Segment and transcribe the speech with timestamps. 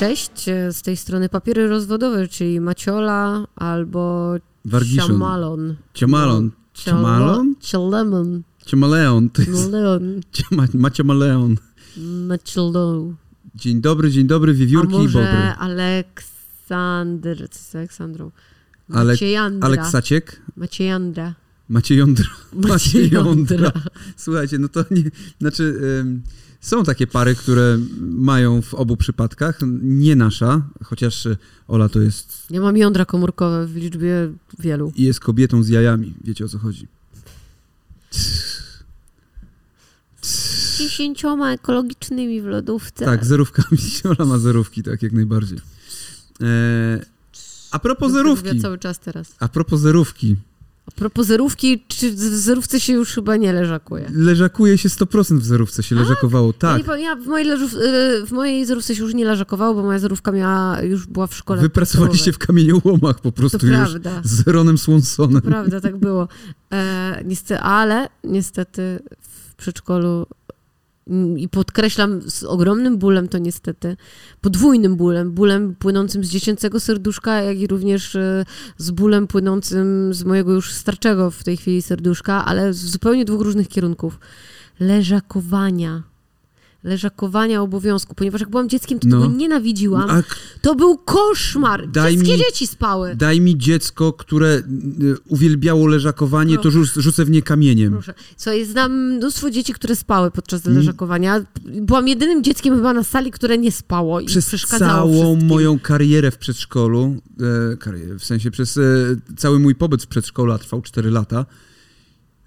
[0.00, 4.34] Cześć, e, z tej strony papiery rozwodowe, czyli Maciola albo
[4.64, 5.06] Wargiszon.
[5.06, 5.76] Ciamalon.
[5.94, 6.50] Ciamalon.
[6.74, 7.54] Ciamalon?
[7.60, 8.42] Cialemon.
[8.66, 9.30] Ciamaleon.
[9.30, 9.70] To jest...
[9.70, 10.20] Leon.
[10.32, 11.56] Ciama, Maciamaleon.
[12.26, 13.16] Macielon.
[13.54, 15.26] Dzień dobry, dzień dobry, A wiewiórki i bobry.
[15.58, 18.30] Aleksander, co z Aleksandrą?
[18.92, 19.66] Ale- Maciejandra.
[19.66, 20.42] Aleksaciek?
[20.56, 21.34] Maciejandra.
[21.68, 22.26] Macie jądro.
[22.52, 23.56] Macie jądra.
[23.56, 23.72] Maciejandra.
[24.16, 25.10] Słuchajcie, no to nie...
[25.40, 25.62] Znaczy,
[26.00, 26.22] ym,
[26.60, 29.58] są takie pary, które mają w obu przypadkach.
[29.82, 31.28] Nie nasza, chociaż
[31.68, 32.46] Ola to jest...
[32.50, 34.92] Ja mam jądra komórkowe w liczbie wielu.
[34.96, 36.14] i jest kobietą z jajami.
[36.24, 36.86] Wiecie o co chodzi.
[40.22, 43.04] Z dziesięcioma ekologicznymi w lodówce.
[43.04, 43.78] Tak, zerówkami.
[44.18, 45.58] Ola ma zerówki, tak, jak najbardziej.
[46.40, 47.00] E,
[47.70, 48.60] a propos zerówki.
[48.60, 49.34] Cały czas teraz.
[49.38, 50.36] A propos zerówki.
[50.96, 54.10] A propos zerówki, czy w zerówce się już chyba nie leżakuje?
[54.14, 56.46] Leżakuje się 100% w zerówce, się leżakowało.
[56.46, 56.78] Ja, Tak.
[56.78, 59.82] nie, powiem, ja w, mojej leżów, y, w mojej zerówce się już nie leżakowało, bo
[59.82, 64.10] moja zerówka miała, już była w szkole Wypracowaliście w kamieniołomach po To prostu już prawda.
[64.24, 65.42] z Ronem Swansonem.
[65.42, 66.28] Prawda, tak było.
[66.72, 70.26] E, niestety, ale niestety w przedszkolu
[71.36, 73.96] i podkreślam z ogromnym bólem to niestety,
[74.40, 78.44] podwójnym bólem, bólem płynącym z dziecięcego serduszka, jak i również e,
[78.76, 83.40] z bólem płynącym z mojego już starczego w tej chwili serduszka, ale z zupełnie dwóch
[83.40, 84.18] różnych kierunków.
[84.80, 86.09] Leżakowania.
[86.84, 89.20] Leżakowania obowiązku, ponieważ jak byłam dzieckiem, to No.
[89.22, 90.10] tego nienawidziłam.
[90.10, 90.22] A
[90.60, 91.88] To był koszmar.
[91.90, 93.16] Daj Wszystkie mi- dzieci spały.
[93.16, 94.62] daj mi dziecko, które y,
[95.28, 97.92] uwielbiało leżakowanie, to rzuc, rzucę w nie kamieniem.
[97.92, 98.14] Proszę.
[98.36, 100.78] Słuchaj, znam mnóstwo dzieci, które spały podczas Mm.
[100.78, 101.44] leżakowania.
[101.64, 105.48] Byłam jedynym dzieckiem chyba na sali, które nie spało i Przez przeszkadzało całą wszystkim.
[105.48, 107.16] moją karierę w przedszkolu,
[107.72, 108.80] e, karierę, w sensie przez e,
[109.36, 111.46] cały mój pobyt w przedszkolu, a trwał 4 lata,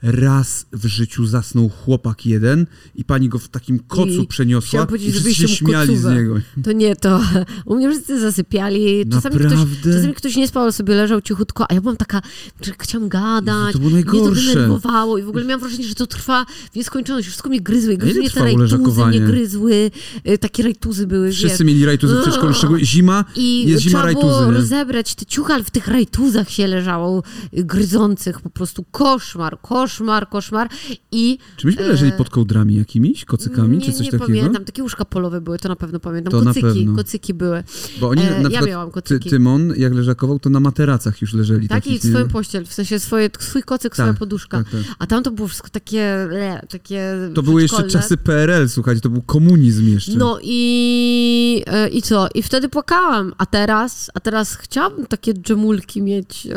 [0.03, 2.65] raz w życiu zasnął chłopak jeden
[2.95, 6.35] i pani go w takim kocu I przeniosła i wszyscy się śmiali z niego.
[6.63, 7.21] To nie to.
[7.65, 9.05] U mnie wszyscy zasypiali.
[9.11, 9.59] Czasami ktoś,
[9.93, 12.21] czasami ktoś nie spał, sobie leżał cichutko, a ja byłam taka,
[12.61, 13.73] że chciałam gadać.
[13.73, 14.53] To było Mnie to najgorsze.
[14.53, 17.28] denerwowało i w ogóle miałam wrażenie, że to trwa w nieskończoność.
[17.28, 17.97] Wszystko mnie gryzły.
[17.97, 19.91] Gryzły mnie te rajtuzy, mnie gryzły.
[20.28, 24.13] y, Takie rajtuzy były, Wszyscy mieli rajtuzy w przedszkolu, szczególnie zima, I jest zima trzeba
[24.19, 24.57] było rajtuzy, nie?
[24.57, 27.23] rozebrać te ciuchy, ale w tych rajtuzach się leżało,
[27.53, 29.92] gryzących, po prostu koszmar, koszmar,
[30.29, 30.69] koszmar.
[31.11, 34.27] I Czy myśmy E, leżeli pod kołdrami jakimiś, kocykami, nie, czy coś nie takiego?
[34.27, 36.31] pamiętam, takie łóżka polowe były, to na pewno pamiętam.
[36.31, 36.95] To na kocyki, pewno.
[36.95, 37.63] kocyki były.
[37.99, 39.29] Bo oni E, na ja miałam ty, kocyki.
[39.29, 41.67] Tymon, jak leżakował, to na materacach już leżeli.
[41.67, 42.09] Tak, i takich, nie?
[42.09, 44.57] swoją pościel, w sensie swoje, swój kocyk, swoja Tak, poduszka.
[44.57, 44.81] Tak, tak.
[44.99, 46.27] A tam to było wszystko takie,
[46.69, 50.11] takie To były jeszcze czasy PRL, słuchajcie, to był komunizm jeszcze.
[50.17, 52.27] No i, e, i co?
[52.35, 53.33] I wtedy płakałam.
[53.37, 56.47] A teraz, a teraz chciałabym takie dżemulki mieć,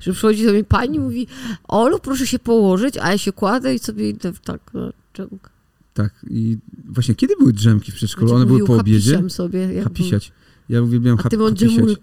[0.00, 1.26] że przychodzi do mnie pani i mówi
[1.68, 5.50] Olu, proszę się położyć, a ja się kładę i sobie idę w tak no, dżemka.
[5.94, 6.58] Tak, i
[6.88, 8.34] właśnie kiedy były drzemki w przedszkolu?
[8.34, 9.30] One były po obiedzie?
[9.30, 9.74] Sobie.
[9.74, 10.32] jak Hapisiać.
[10.68, 11.98] Ja uwielbiam hap, hapisiać.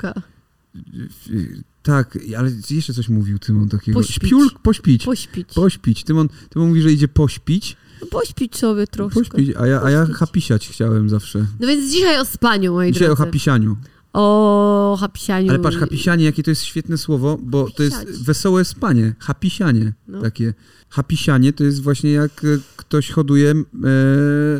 [1.84, 4.00] Tak, ale jeszcze coś mówił Tymon takiego.
[4.00, 4.16] Pośpić.
[4.16, 5.06] Śpiul, pośpić.
[5.06, 5.54] Pośpić.
[5.54, 6.04] Pośpić.
[6.04, 9.20] Tymon, Tymon mówi, że idzie pośpić, No, pośpić sobie troszkę.
[9.20, 11.46] pośpić a, ja, a ja hapisiać chciałem zawsze.
[11.60, 13.26] No więc dzisiaj o spaniu, moi Dzisiaj o drodzy.
[13.26, 13.78] hapisianiu.
[14.18, 15.50] O hapisianiu.
[15.50, 18.24] Ale patrz, hapisianie, jakie to jest świetne słowo, bo to jest Hapisiać.
[18.24, 19.14] wesołe spanie.
[19.20, 20.22] Hapisianie No.
[20.22, 20.54] takie.
[20.90, 23.56] Hapisianie to jest właśnie jak e, ktoś hoduje e,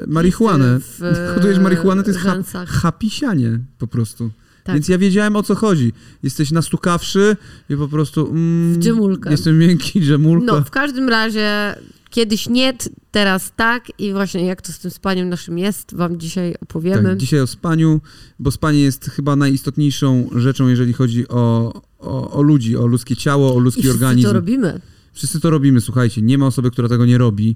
[0.08, 0.80] marihuanę.
[0.80, 1.00] W,
[1.36, 2.70] Hodujesz marihuanę, to jest rzęsach.
[2.70, 4.32] hapisianie po prostu.
[4.66, 4.76] Tak.
[4.76, 5.94] Więc ja wiedziałem o co chodzi.
[6.24, 7.38] Jesteś nastukawszy
[7.70, 8.28] i po prostu...
[8.30, 9.32] Mm, W dżemulkę.
[9.32, 10.46] Jestem miękki, dżemulka.
[10.46, 11.76] No, w każdym razie
[12.10, 12.74] kiedyś nie,
[13.12, 17.10] teraz tak i właśnie jak to z tym spaniem naszym jest, wam dzisiaj opowiemy.
[17.10, 18.02] Tak, dzisiaj o spaniu,
[18.40, 23.56] bo spanie jest chyba najistotniejszą rzeczą, jeżeli chodzi o, o, o ludzi, o ludzkie ciało,
[23.56, 24.28] o I ludzki wszyscy organizm.
[24.28, 24.82] to robimy.
[25.14, 27.56] Wszyscy to robimy, słuchajcie, nie ma osoby, która tego nie robi,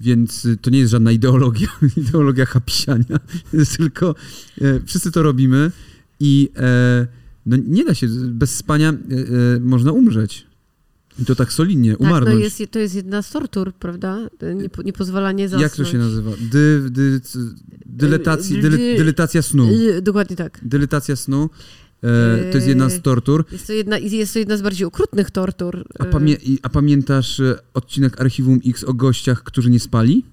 [0.00, 3.20] więc y, to nie jest żadna ideologia, ideologia hapisiania,
[3.52, 4.14] jest tylko
[4.60, 5.70] e, wszyscy to robimy
[6.20, 7.06] i e,
[7.46, 10.46] no, nie da się, bez spania e, e, można umrzeć.
[11.22, 12.34] I to tak solidnie, Tak, umarnąć.
[12.36, 14.18] no jest, to jest jedna z tortur, prawda?
[14.54, 15.62] Nie, nie pozwalanie zasnąć.
[15.62, 16.30] Jak to się nazywa?
[16.52, 17.20] Dy, dy,
[17.86, 18.60] dyletacji,
[18.96, 19.68] dyletacja snu.
[20.02, 20.60] Dokładnie tak.
[20.62, 21.50] Dyletacja snu
[22.02, 23.44] e, to jest jedna z tortur.
[23.52, 25.84] Jest to jedna, jest to jedna z bardziej okrutnych tortur.
[25.98, 30.24] A, Y, pamię- a pamiętasz e, odcinek Archiwum X o gościach, którzy nie spali?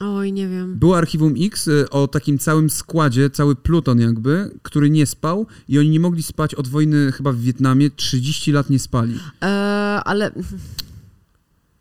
[0.00, 0.78] Oj, nie wiem.
[0.78, 5.78] Było Archiwum X y, o takim całym składzie, cały pluton jakby, który nie spał i
[5.78, 9.18] oni nie mogli spać od wojny chyba w Wietnamie, 30 lat nie spali.
[9.42, 9.46] E,
[10.04, 10.30] ale...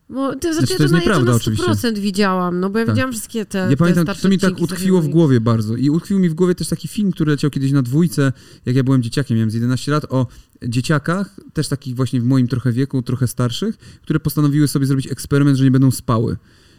[0.10, 2.02] Bo, to, znaczy, to ja jest nieprawda ja to na 100% oczywiście.
[2.02, 2.96] widziałam, no bo ja Tak.
[2.96, 5.90] widziałam wszystkie te Ja te pamiętam, starsze to mi tak utkwiło w głowie bardzo i
[5.90, 8.34] utkwił mi w głowie też taki film, który leciał kiedyś na dwójce,
[8.66, 10.28] jak ja byłem dzieciakiem, miałem z 11 lat, o
[10.68, 15.58] dzieciakach, też takich właśnie w moim trochę wieku, trochę starszych, które postanowiły sobie zrobić eksperyment,
[15.58, 16.38] że nie będą spały.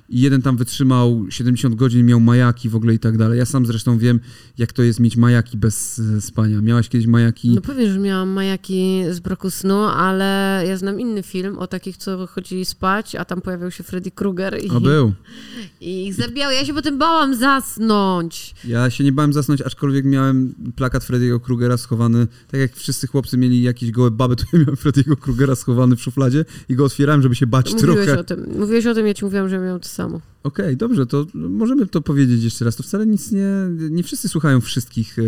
[0.08, 3.38] I jeden tam wytrzymał 70 godzin, miał majaki w ogóle i tak dalej.
[3.38, 4.20] Ja sam zresztą wiem,
[4.58, 6.60] jak to jest mieć majaki bez e, spania.
[6.60, 7.50] Miałaś kiedyś majaki?
[7.50, 11.96] No powiem, że miałam majaki z braku snu, ale ja znam inny film o takich,
[11.96, 15.12] co chodzili spać, a tam pojawiał się Freddy Krueger i, O, był.
[15.80, 16.50] i ich zabijał.
[16.52, 18.54] Ja się potem bałam zasnąć.
[18.64, 23.38] Ja się nie bałem zasnąć, aczkolwiek miałem plakat Freddy'ego Krugera schowany, tak jak wszyscy chłopcy
[23.38, 27.22] mieli jakieś gołe baby, to ja miałem Freddy'ego Krugera schowany w szufladzie i go otwierałem,
[27.22, 28.20] żeby się bać Mówiłeś trochę.
[28.20, 28.46] o tym.
[28.58, 30.20] Mówiłeś o tym, ja ci mówiłam, że miałam to samo.
[30.42, 32.76] Okej, dobrze, to możemy to powiedzieć jeszcze raz.
[32.76, 33.46] To wcale nic nie...
[33.90, 35.22] Nie wszyscy słuchają wszystkich e,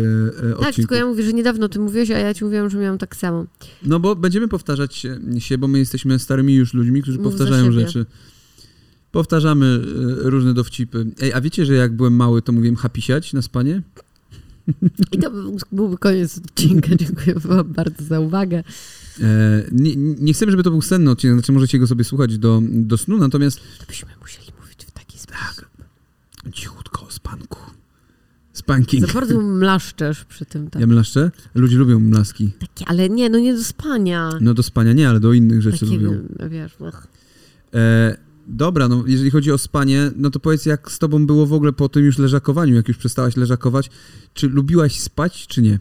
[0.51, 2.77] e, Tak, tylko ja mówię, że niedawno o tym mówiłeś, a ja ci mówiłam, że
[2.77, 3.45] miałam tak samo.
[3.83, 4.95] No bo będziemy powtarzać
[5.39, 8.05] się- bo my jesteśmy starymi już ludźmi, którzy Mów za powtarzają rzeczy.
[9.11, 9.65] Powtarzamy
[10.25, 11.05] e, różne dowcipy.
[11.21, 13.81] Ej, a wiecie, że jak byłem mały, to mówiłem hapisiać na spanie?
[15.11, 16.95] I to był- byłby koniec odcinka.
[16.95, 18.63] Dziękuję wam bardzo za uwagę.
[19.21, 22.61] E, nie, nie chcemy, żeby to był senny odcinek, znaczy możecie go sobie słuchać do,
[22.63, 24.44] do snu, natomiast To byśmy musieli
[25.37, 25.65] sposób.
[26.53, 27.59] cichutko o spanku.
[28.53, 29.07] Spanking.
[29.07, 30.69] Za bardzo mlaszczesz przy tym.
[30.69, 30.81] Tak.
[30.81, 31.31] Ja mlaszczę?
[31.55, 32.51] Ludzie lubią mlaski.
[32.59, 34.29] Takie, ale nie, no nie do spania.
[34.41, 36.27] No do spania nie, ale do innych rzeczy Takie, lubią.
[36.39, 37.07] no, wiesz, ach.
[37.73, 38.17] E,
[38.47, 41.73] dobra, no jeżeli chodzi o spanie, no to powiedz jak z tobą było w ogóle
[41.73, 43.89] po tym już leżakowaniu, jak już przestałaś leżakować,
[44.33, 45.79] czy lubiłaś spać, czy nie?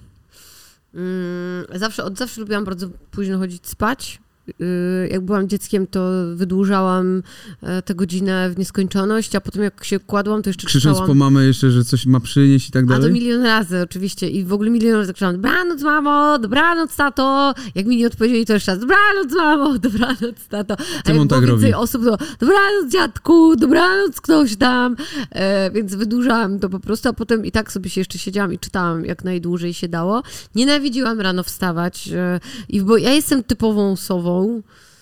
[0.94, 4.20] Mm, zawsze, od zawsze lubiłam bardzo późno chodzić spać.
[4.58, 6.00] Yy, Jak byłam dzieckiem, to
[6.34, 7.22] wydłużałam
[7.62, 11.08] e, tę godzinę w nieskończoność, a potem jak się kładłam, to jeszcze Krzycząc czytałam.
[11.08, 13.12] po mamę jeszcze, że coś ma przynieść i tak A to dalej?
[13.12, 17.54] milion razy oczywiście i w ogóle milion razy krzyczałam dobranoc mamo, dobranoc tato.
[17.74, 20.76] Jak mi nie odpowiedzieli, to jeszcze raz dobranoc mamo, dobranoc tato.
[21.04, 21.74] A jak tak więcej robi.
[21.74, 24.96] osób, to dobranoc dziadku, dobranoc ktoś tam.
[25.30, 28.58] E, więc wydłużałam to po prostu, a potem i tak sobie się jeszcze siedziałam i
[28.58, 30.22] czytałam jak najdłużej się dało.
[30.54, 34.33] Nienawidziłam rano wstać e, i bo ja jestem typową sową.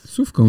[0.06, 0.49] Sówką,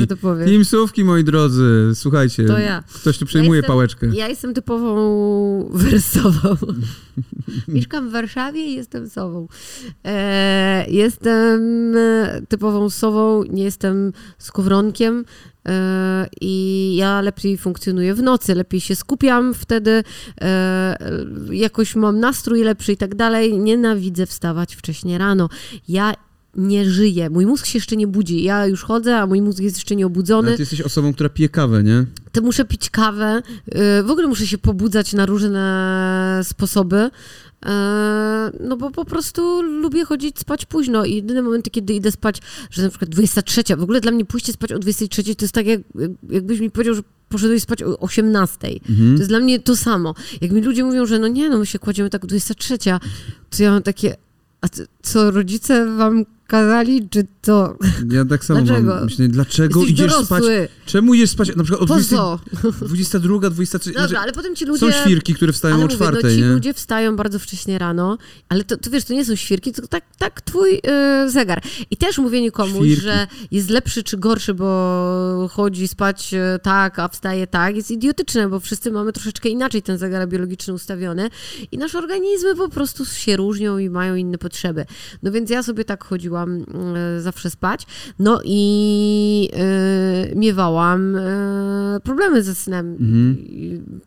[0.00, 0.48] że to powiesz.
[0.48, 2.82] Teamsówki, moi drodzy, słuchajcie, To ja.
[2.94, 4.06] ktoś tu przejmuje jestem- pałeczkę.
[4.14, 6.56] Ja jestem typową wersową.
[7.68, 9.48] Mieszkam w Warszawie i jestem sową.
[10.04, 11.60] E, jestem
[11.96, 15.24] e, typową sową, nie jestem skowronkiem.
[15.68, 20.04] E, I ja lepiej funkcjonuję w nocy, lepiej się skupiam wtedy,
[20.40, 20.98] e,
[21.50, 23.58] jakoś mam nastrój lepszy i tak dalej.
[23.58, 25.48] Nienawidzę wstawać wcześnie rano.
[25.88, 26.14] Ja
[26.56, 28.42] nie żyję, mój mózg się jeszcze nie budzi.
[28.42, 31.28] Ja już chodzę, a mój mózg jest jeszcze nie obudzony Ale ty jesteś osobą, która
[31.28, 32.04] pije kawę, nie?
[32.32, 33.42] to muszę pić kawę.
[34.00, 37.10] y, W ogóle muszę się pobudzać na różne sposoby.
[37.66, 42.40] e, No bo po prostu lubię chodzić spać późno i jedyne momenty, kiedy idę spać,
[42.70, 45.66] że na przykład 23, w ogóle dla mnie pójście spać o 23 to jest tak,
[45.66, 48.68] jak, jak- jakbyś mi powiedział, że poszedłeś spać o 18.
[48.88, 49.12] Mhm.
[49.14, 50.14] To jest dla mnie to samo.
[50.40, 52.78] Jak mi ludzie mówią, że no nie, no my się kładziemy tak o 23,
[53.50, 54.16] to ja mam takie,
[54.60, 54.66] a
[55.02, 56.24] co rodzice wam
[56.56, 57.76] kazali, czy to?
[58.10, 58.94] Ja tak samo Dlaczego?
[58.94, 59.04] mam.
[59.04, 60.26] Myślę, dlaczego Jesteś idziesz dorosły.
[60.26, 60.42] spać?
[60.86, 62.40] Czemu idziesz spać na przykład o Po 20, co?
[62.86, 63.90] 22, 23?
[63.90, 64.92] Dobra, znaczy, ale potem ci ludzie...
[64.92, 66.48] Są świrki, które wstają Ale o mówię, czwartej, no ci nie?
[66.48, 68.18] ludzie wstają bardzo wcześnie rano,
[68.48, 70.80] ale to, to wiesz, to nie są świrki, tylko tak, tak twój
[71.26, 71.62] y, zegar.
[71.90, 73.02] I też mówienie komuś, Świrki.
[73.02, 78.48] że jest lepszy czy gorszy, bo chodzi spać y, tak, a wstaje tak, jest idiotyczne,
[78.48, 81.30] bo wszyscy mamy troszeczkę inaczej ten zegar biologiczny ustawiony
[81.72, 84.84] i nasze organizmy po prostu się różnią i mają inne potrzeby.
[85.22, 87.86] No więc ja sobie tak chodziłam y, zawsze spać,
[88.18, 89.48] no i
[90.32, 93.36] y, miewałam y, problemy ze snem Mhm.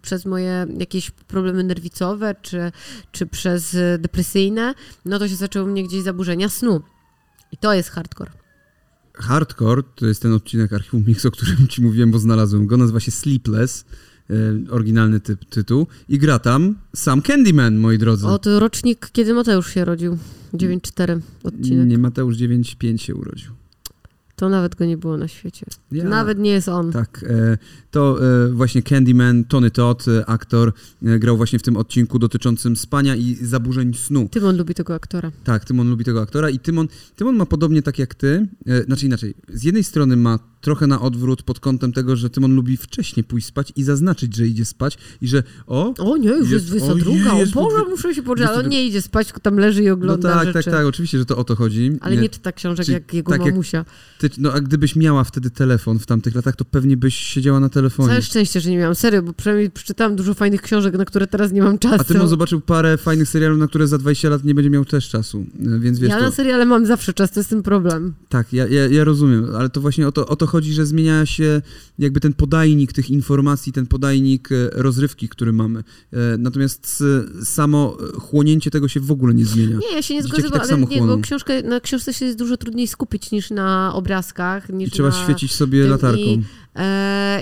[0.02, 2.72] przez moje jakieś problemy nerwicowe, czy,
[3.12, 4.74] czy przez depresyjne,
[5.06, 6.82] no to się zaczęły u mnie gdzieś zaburzenia snu.
[7.52, 8.32] I to jest hardcore.
[9.14, 12.78] Hardcore to jest ten odcinek Archiwum Mix, o którym ci mówiłem, bo znalazłem go.
[12.78, 13.86] Nazywa się Sleepless, e,
[14.70, 15.88] oryginalny typ, tytuł.
[16.10, 18.28] I gra tam sam Candyman, moi drodzy.
[18.28, 20.18] O, to rocznik, kiedy Mateusz się rodził.
[20.54, 21.88] 9-4 odcinek.
[21.88, 23.52] Nie, Mateusz 9.5 się urodził.
[24.36, 25.66] To nawet go nie było na świecie.
[25.92, 26.92] Ja- Nawet nie jest on.
[26.92, 27.58] Tak, e,
[27.92, 33.16] to e, właśnie Candyman, Tony Todd, e, aktor, grał właśnie w tym odcinku dotyczącym spania
[33.16, 34.30] i zaburzeń snu.
[34.32, 35.32] Tymon lubi tego aktora.
[35.44, 38.48] Tak, Tymon lubi tego aktora i Tymon, Tymon ma podobnie tak jak ty,
[38.86, 42.78] znaczy inaczej, z jednej strony ma trochę na odwrót pod kątem tego, że Tymon lubi
[42.78, 46.52] wcześnie pójść spać i zaznaczyć, że idzie spać i że o, O nie, już jest,
[46.52, 47.12] Jest- 22.
[47.12, 48.50] ojej, O jest Boże, muszę się poczekać.
[48.50, 48.70] Ale on 22.
[48.70, 50.64] nie idzie spać, tylko tam leży i no ogląda tak, rzeczy.
[50.64, 51.92] tak, tak, oczywiście, że to o to chodzi.
[52.02, 53.86] Ale nie czyta książek Czyli jak jego tak jak- mamusia.
[54.20, 57.70] Ty, no a gdybyś miała wtedy telefon w tamtych latach, to pewnie byś siedziała na
[57.70, 58.10] telefonie.
[58.10, 58.96] Całe szczęście, że nie miałam.
[58.96, 61.96] Serio, bo przynajmniej przeczytałam dużo fajnych książek, na które teraz nie mam czasu.
[62.00, 65.10] A Tymon zobaczył parę fajnych serialów, na które za 20 lat nie będzie miał też
[65.10, 65.46] czasu,
[65.76, 66.24] e, więc wiesz ja to...
[66.24, 68.14] na seriale mam zawsze czas, to jest ten problem.
[68.30, 71.26] Tak, ja, ja, ja rozumiem, ale to właśnie o to, o to chodzi, że zmienia
[71.26, 71.62] się
[72.00, 75.84] jakby ten podajnik tych informacji, ten podajnik e, rozrywki, który mamy.
[76.14, 77.04] E, Natomiast
[77.44, 79.78] samo e, chłonięcie tego się w ogóle nie zmienia.
[79.78, 82.26] Nie, ja się nie Dzieciaki zgodzę, bo, tak ale nie, bo książkę, na książce się
[82.26, 84.70] jest dużo trudniej skupić niż na obrazkach.
[84.70, 86.20] Niż I trzeba na świecić sobie tym latarką.
[86.20, 86.44] i-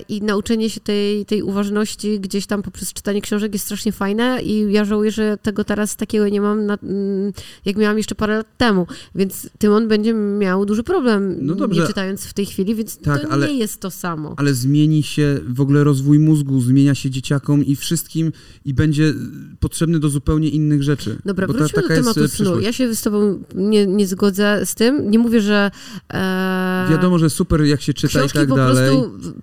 [0.09, 4.71] i nauczenie się tej, tej uważności gdzieś tam poprzez czytanie książek jest strasznie fajne i
[4.71, 7.33] ja żałuję, że tego teraz takiego nie mam, na, mm,
[7.65, 11.81] jak miałam jeszcze parę lat temu, więc Tymon będzie miał duży problem, No dobrze.
[11.81, 14.33] nie czytając w tej chwili, więc Tak, to ale- nie jest to samo.
[14.37, 18.31] Ale zmieni się w ogóle rozwój mózgu, zmienia się dzieciakom i wszystkim
[18.65, 19.13] i będzie
[19.59, 21.17] potrzebny do zupełnie innych rzeczy.
[21.25, 22.59] Dobra, Bo ta- wróćmy do taka jest, tematu e, snu.
[22.59, 25.11] Ja się z tobą nie, nie zgodzę z tym.
[25.11, 25.71] Nie mówię, że...
[26.13, 28.97] E, Wiadomo, że super jak się czyta Książki i tak dalej.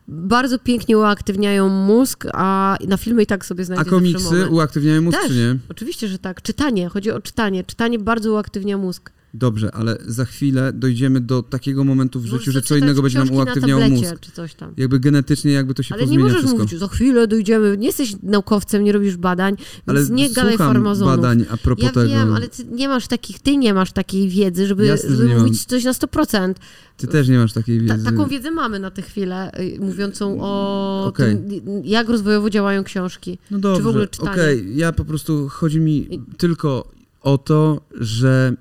[0.08, 5.02] Bardzo pięknie uaktywniają mózg, a na filmy i tak sobie A znajdzie zawsze komiksy uaktywniają
[5.02, 5.28] mózg, Też.
[5.28, 5.56] czy nie?
[5.68, 6.42] Oczywiście, że tak.
[6.42, 7.64] Czytanie, chodzi o czytanie.
[7.64, 9.10] Czytanie bardzo uaktywnia mózg.
[9.34, 13.18] Dobrze, ale za chwilę dojdziemy do takiego momentu w życiu, Możesz że co innego będzie
[13.18, 14.20] nam uaktywniało na tablecie, mózg.
[14.20, 14.74] czy coś tam.
[14.76, 16.62] Jakby genetycznie jakby to się Ale nie pozmienia możesz wszystko.
[16.62, 17.76] mówić, za chwilę dojdziemy.
[17.78, 19.56] Nie jesteś naukowcem, nie robisz badań,
[19.86, 21.16] Ale nie gadaj farmazonów.
[21.16, 22.06] badań a propos Ja tego.
[22.08, 25.28] wiem, ale ty nie masz takich, ty nie masz takiej wiedzy, żeby, Jasne, że żeby
[25.28, 25.66] nie mówić mam.
[25.66, 26.54] coś na 100%.
[26.96, 28.04] Ty też nie masz takiej Ta, wiedzy.
[28.06, 31.36] taką wiedzę mamy na tę chwilę, y, mówiącą o Okej.
[31.36, 31.50] tym,
[31.84, 33.38] jak rozwojowo działają książki.
[33.50, 34.30] No dobrze, w ogóle czytanie.
[34.32, 36.90] okej, ja po prostu, chodzi mi tylko
[37.22, 38.54] o to, że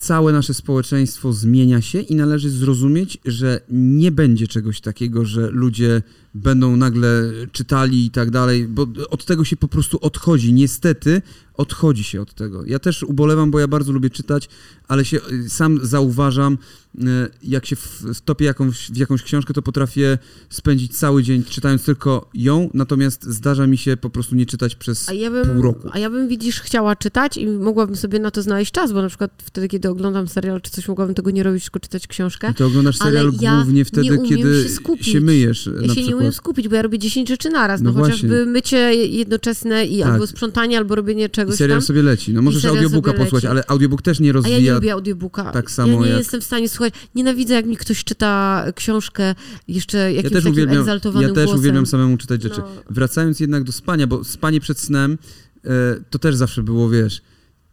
[0.00, 6.02] całe nasze społeczeństwo zmienia się i należy zrozumieć, że nie będzie czegoś takiego, że ludzie
[6.34, 10.52] będą nagle czytali i tak dalej, bo od tego się po prostu odchodzi.
[10.52, 11.22] Niestety
[11.60, 12.64] odchodzi się od tego.
[12.66, 14.48] Ja też ubolewam, bo ja bardzo lubię czytać,
[14.88, 16.58] ale się y, sam zauważam,
[16.94, 17.00] y,
[17.42, 17.76] jak się
[18.14, 20.18] wtopię jakąś, w jakąś książkę, to potrafię
[20.50, 25.08] spędzić cały dzień czytając tylko ją, natomiast zdarza mi się po prostu nie czytać przez
[25.08, 25.88] A ja bym, pół roku.
[25.92, 29.08] A ja bym, widzisz, chciała czytać i mogłabym sobie na to znaleźć czas, bo na
[29.08, 32.50] przykład wtedy, kiedy oglądam serial czy coś, mogłabym tego nie robić, tylko czytać książkę.
[32.50, 34.68] I to oglądasz Ale serial ja głównie nie wtedy, kiedy
[35.02, 36.28] się się myjesz Ja na się nie przykład.
[36.28, 37.80] umiem skupić, bo ja robię 10 rzeczy naraz.
[37.80, 40.08] No, No chociażby mycie jednoczesne i Tak.
[40.12, 41.86] albo sprzątanie, albo robienie I czegoś serial tam.
[41.86, 42.32] sobie leci.
[42.34, 44.58] No możesz audiobooka posłuchać, ale audiobook też nie A ja rozwija.
[44.58, 45.44] nie lubię audiobooka.
[45.52, 46.94] tak samo ja nie jak- jestem w stanie słuchać.
[47.14, 49.34] Nienawidzę, jak mi ktoś czyta książkę
[49.68, 51.60] jeszcze ja jakimś też takim uwielbiam, egzaltowanym ja też głosem.
[51.60, 52.60] uwielbiam samemu czytać rzeczy.
[52.60, 52.68] No.
[52.90, 55.18] Wracając jednak do spania, bo spanie przed snem
[55.64, 55.68] e,
[56.10, 57.22] to też zawsze było, wiesz,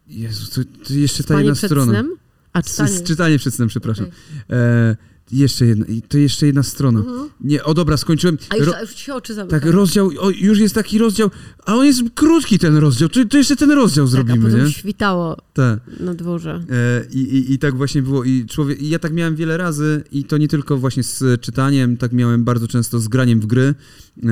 [0.06, 1.92] Jezu, to, to jeszcze ta Spanie jedna przed strona.
[1.92, 2.12] snem?
[2.52, 2.90] A czytanie.
[2.90, 4.06] s- czytanie przed snem, przepraszam.
[4.06, 4.58] Okej.
[4.58, 4.96] E,
[5.32, 7.00] jeszcze jedna, to jeszcze jedna strona.
[7.00, 7.28] Mhm.
[7.40, 8.38] Nie, o dobra, skończyłem.
[8.50, 9.62] A już, a już się oczy zamykają.
[9.62, 11.30] tak, rozdział, o, już jest taki rozdział,
[11.66, 14.66] a on jest krótki ten rozdział, to, to jeszcze ten rozdział Tak, a zrobimy, potem
[14.66, 14.72] nie?
[14.72, 15.80] świtało Tak.
[16.00, 16.62] na dworze.
[16.70, 18.24] E, I, i, I tak właśnie było.
[18.24, 21.96] I człowiek, i ja tak miałem wiele razy, i to nie tylko właśnie z czytaniem,
[21.96, 23.74] tak miałem bardzo często z graniem w gry.
[24.22, 24.26] E,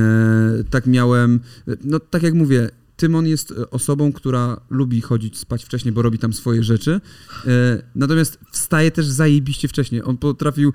[0.70, 5.64] tak miałem, e, no tak jak mówię, Tymon jest e, osobą, która lubi chodzić spać
[5.64, 7.00] wcześniej, bo robi tam swoje rzeczy.
[7.46, 10.04] E, natomiast wstaje też zajebiście wcześnie.
[10.04, 10.72] On potrafił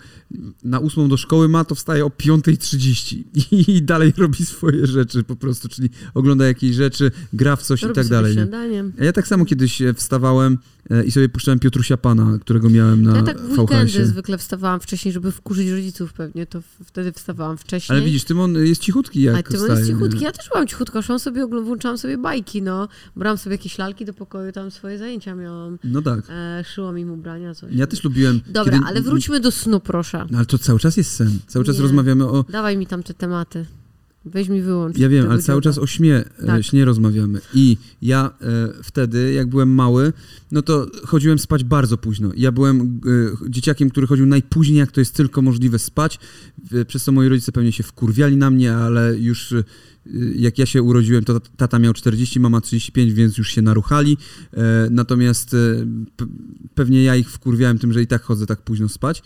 [0.63, 3.23] na ósmą do szkoły ma, to wstaje o 5.30
[3.77, 7.91] i, dalej robi swoje rzeczy po prostu, czyli ogląda jakieś rzeczy, gra w coś Robi
[7.91, 8.35] i tak dalej.
[8.35, 8.41] Nie?
[8.41, 8.83] śniadanie.
[8.99, 10.57] Ja tak samo kiedyś e, wstawałem
[11.05, 15.13] i sobie puszczałem Piotrusia Pana, którego miałem na Ja tak w weekendy zwykle wstawałam wcześniej,
[15.13, 17.97] żeby wkurzyć rodziców pewnie, to wtedy wstawałam wcześniej.
[17.97, 19.73] Ale widzisz, Tymon jest cichutki jak Ale ty wstaje.
[19.73, 19.95] jest nie?
[19.95, 20.23] cichutki.
[20.23, 22.87] Ja też byłam cichutka, szłam sobie, włączałam sobie bajki, no.
[23.15, 25.77] Brałam sobie jakieś lalki do pokoju, tam swoje zajęcia miałam.
[25.83, 26.19] No tak.
[26.29, 27.73] E, szyłam im ubrania, coś.
[27.73, 28.41] Ja też lubiłem...
[28.47, 30.25] Dobra, kiedy- ale wróćmy do snu, proszę.
[30.31, 31.39] No ale to cały czas jest sen.
[31.47, 31.81] Cały czas Nie.
[31.81, 32.45] rozmawiamy o...
[32.49, 33.65] Dawaj mi tam te tematy.
[34.25, 34.97] Weź mi wyłącz.
[34.97, 36.63] Ja wiem, ale cały czas o śnie, e, Tak.
[36.63, 37.39] śnie rozmawiamy.
[37.53, 40.13] I ja e, wtedy, jak byłem mały,
[40.51, 42.31] no to chodziłem spać bardzo późno.
[42.37, 42.99] Ja byłem
[43.45, 46.19] e, dzieciakiem, który chodził najpóźniej, jak to jest tylko możliwe spać.
[46.73, 49.63] E, Przez co moi rodzice pewnie się wkurwiali na mnie, ale już e,
[50.35, 54.17] jak ja się urodziłem, to tata miał 40, mama 35, więc już się naruchali.
[54.53, 55.49] E, natomiast
[56.17, 56.27] pe-
[56.75, 59.23] pewnie ja ich wkurwiałem tym, że i tak chodzę tak późno spać.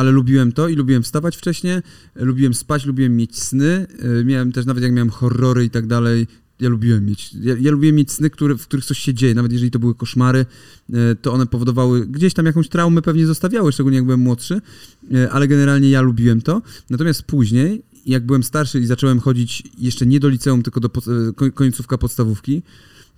[0.00, 1.80] Ale lubiłem to i lubiłem wstawać wcześniej,
[2.14, 3.86] lubiłem spać, lubiłem mieć sny.
[4.20, 6.26] e, Miałem też, nawet jak miałem horrory i tak dalej,
[6.60, 7.34] ja lubiłem mieć.
[7.34, 9.94] Ja, ja lubiłem mieć sny, które, w których coś się dzieje, nawet jeżeli to były
[9.94, 10.46] koszmary,
[10.92, 14.60] e, to one powodowały gdzieś tam jakąś traumę pewnie zostawiały, szczególnie jak byłem młodszy,
[15.14, 16.62] e, ale generalnie ja lubiłem to.
[16.90, 20.90] Natomiast później, jak byłem starszy i zacząłem chodzić jeszcze nie do liceum, tylko do
[21.54, 22.62] końcówka podstawówki,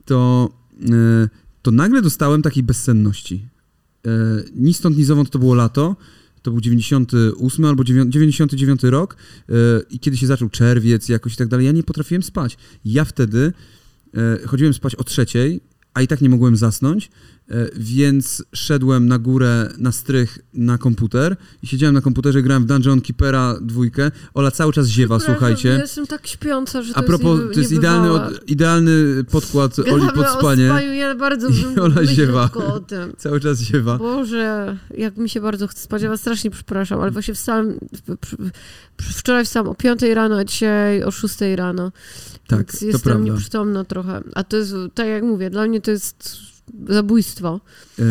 [0.04, 0.50] to,
[1.62, 3.48] to nagle dostałem takiej bezsenności.
[4.54, 5.96] Ni stąd, ni zowąd to było lato.
[6.42, 9.16] To był 98 albo 9 99 rok
[9.48, 9.52] e,
[9.90, 12.56] i kiedy się zaczął czerwiec jakoś i tak dalej, ja nie potrafiłem spać.
[12.84, 13.52] Ja wtedy
[14.14, 15.60] e, chodziłem spać o trzeciej,
[15.94, 17.10] a i tak nie mogłem zasnąć,
[17.76, 23.00] więc szedłem na górę, na strych, na komputer i siedziałem na komputerze, grałem w Dungeon
[23.00, 24.10] Keepera dwójkę.
[24.34, 25.68] Ola cały czas ziewa, Przepraszam, słuchajcie.
[25.68, 29.78] Ja jestem tak śpiąca, że to A propos, jest, to jest idealny, od, idealny podkład
[29.78, 30.66] Oli Gadamy pod o spanie.
[30.66, 32.50] spaniu, ja bardzo I Ola ziewa.
[32.54, 33.12] o tym.
[33.18, 33.98] Cały czas ziewa.
[33.98, 38.16] Boże, jak mi się bardzo chce spać, ja was strasznie przepraszam, ale właśnie wstałam, w-
[38.18, 38.36] przy-
[38.96, 41.92] przy- wczoraj wstałam o 5 rano, a dzisiaj o 6 rano.
[42.46, 43.24] Tak, Więc to jestem prawda.
[43.24, 44.20] nieprzytomna trochę.
[44.34, 46.36] A to jest, tak jak mówię, dla mnie to jest
[46.88, 47.60] zabójstwo.
[47.98, 48.02] E,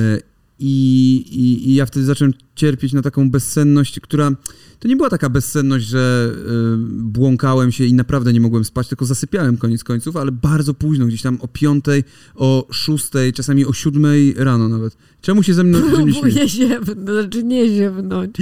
[0.64, 4.32] i, i, I ja wtedy zacząłem cierpieć na taką bezsenność, która
[4.80, 9.06] to nie była taka bezsenność, że y, błąkałem się i naprawdę nie mogłem spać, tylko
[9.06, 12.04] zasypiałem koniec końców, ale bardzo późno, gdzieś tam o piątej,
[12.36, 14.98] o szóstej, czasami o siódmej rano nawet.
[15.22, 15.80] Czemu się ze mną?
[15.92, 18.38] Próbuję ziewnąć, znaczy nie ziewnąć.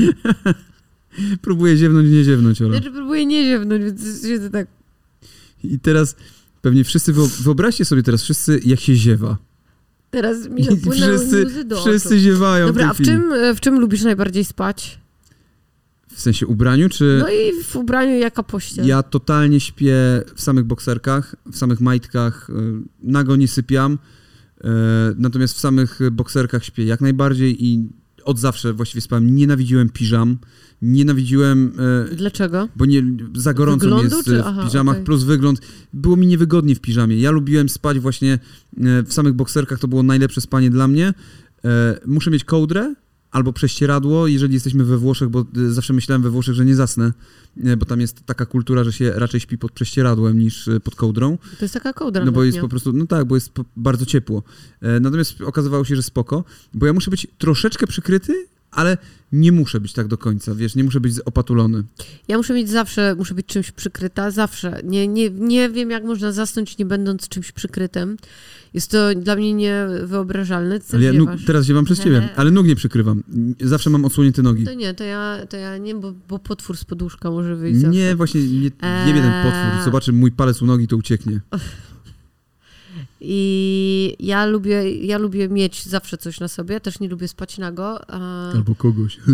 [1.41, 2.71] Próbuję ziewnąć, nie ziewnąć, Ola.
[2.71, 4.67] Znaczy próbuję nie ziewnąć, więc siedzę tak.
[5.63, 6.15] I teraz
[6.61, 9.37] pewnie wszyscy, wyo- wyobraźcie sobie teraz wszyscy, jak się ziewa.
[10.09, 12.19] Teraz mi napłynęły wszyscy, łzy do wszyscy oczu.
[12.19, 14.99] ziewają Dobra, w a w czym, e, w czym lubisz najbardziej spać?
[16.13, 17.17] W sensie ubraniu, czy...
[17.19, 18.87] No i w ubraniu jaka pościel?
[18.87, 19.95] Ja totalnie śpię
[20.35, 22.53] w samych bokserkach, w samych majtkach, y,
[23.03, 24.67] nago nie sypiam, y,
[25.17, 27.89] natomiast w samych bokserkach śpię jak najbardziej i
[28.23, 29.35] od zawsze właściwie spałem.
[29.35, 30.37] Nienawidziłem piżam,
[30.81, 31.71] nienawidziłem,
[32.11, 32.67] y, Dlaczego?
[32.75, 33.03] bo nie,
[33.35, 35.05] za gorąco Wyglądu, jest czy- w aha, piżamach, okej.
[35.05, 35.61] plus wygląd.
[35.93, 37.17] Było mi niewygodnie w piżamie.
[37.19, 41.09] Ja lubiłem spać właśnie y, w samych bokserkach, to było najlepsze spanie dla mnie.
[41.65, 41.69] Y,
[42.05, 42.93] Muszę mieć kołdrę,
[43.31, 47.13] albo prześcieradło, jeżeli jesteśmy we Włoszech, bo y, zawsze myślałem we Włoszech, że nie zasnę,
[47.65, 51.37] y, bo tam jest taka kultura, że się raczej śpi pod prześcieradłem niż pod kołdrą,
[51.59, 52.61] To jest taka kołdra no bo jest letnia.
[52.61, 54.43] po prostu, no tak, bo jest bardzo ciepło.
[54.81, 56.43] E, Natomiast okazywało się, że spoko,
[56.73, 58.97] bo ja muszę być troszeczkę przykryty, ale
[59.31, 61.83] nie muszę być tak do końca, wiesz, nie muszę być opatulony.
[62.27, 64.81] Ja muszę mieć zawsze, muszę być czymś przykryta, zawsze.
[64.83, 68.17] Nie, nie, nie wiem, jak można zasnąć, nie będąc czymś przykrytym.
[68.73, 70.79] Jest to dla mnie niewyobrażalne.
[70.93, 73.23] Ale ja nóg, teraz ziewam przez ciebie, ale nóg nie przykrywam.
[73.61, 74.63] Zawsze mam odsłonięte nogi.
[74.65, 77.83] To nie, to ja, to ja nie, bo, bo potwór z poduszka może wyjść Nie,
[77.89, 78.15] zawsze.
[78.15, 79.07] właśnie nie, nie Eee.
[79.15, 79.83] jeden potwór.
[79.85, 81.39] Zobaczy mój palec u nogi, to ucieknie.
[83.21, 88.11] I ja lubię, ja lubię mieć zawsze coś na sobie, też nie lubię spać nago.
[88.11, 88.51] A...
[88.51, 89.19] Albo kogoś.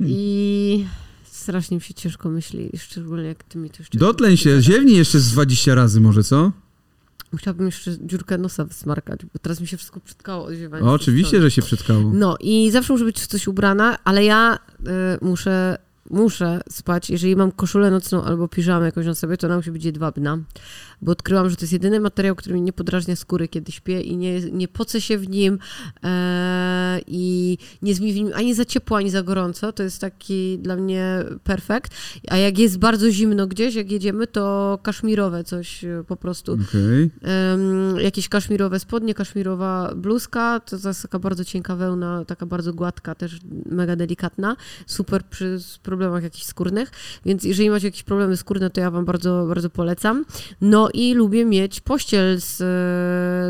[0.00, 0.84] I
[1.24, 3.98] strasznie mi się ciężko myśli, szczególnie jak ty mi to jeszcze...
[3.98, 6.52] Dotleń się, ziewnij jeszcze z 20 razy może, co?
[7.36, 10.84] Chciałabym jeszcze dziurkę nosa wysmarkać, bo teraz mi się wszystko przytkało od ziewania.
[10.84, 12.10] O, oczywiście, że się przytkało.
[12.14, 15.78] No i zawsze muszę być w coś ubrana, ale ja y, muszę,
[16.10, 19.84] muszę spać, jeżeli mam koszulę nocną albo piżamę jakąś na sobie, to ona musi być
[19.84, 20.38] jedwabna,
[21.02, 24.16] bo odkryłam, że to jest jedyny materiał, który mi nie podrażnia skóry, kiedy śpię i
[24.16, 25.58] nie, nie pocę się w nim
[26.04, 29.72] e, i nie mi w nim ani za ciepło, ani za gorąco.
[29.72, 31.94] To jest taki dla mnie perfekt.
[32.28, 36.52] A jak jest bardzo zimno gdzieś, jak jedziemy, to kaszmirowe coś e, po prostu.
[36.52, 37.10] Okej.
[37.22, 43.14] Em, jakieś kaszmirowe spodnie, kaszmirowa bluzka, to jest taka bardzo cienka wełna, taka bardzo gładka,
[43.14, 45.60] też mega delikatna, super przy
[45.96, 46.90] problemach jakichś skórnych,
[47.26, 50.24] więc jeżeli macie jakieś problemy skórne, to ja wam bardzo, bardzo polecam.
[50.60, 52.56] No i lubię mieć pościel z,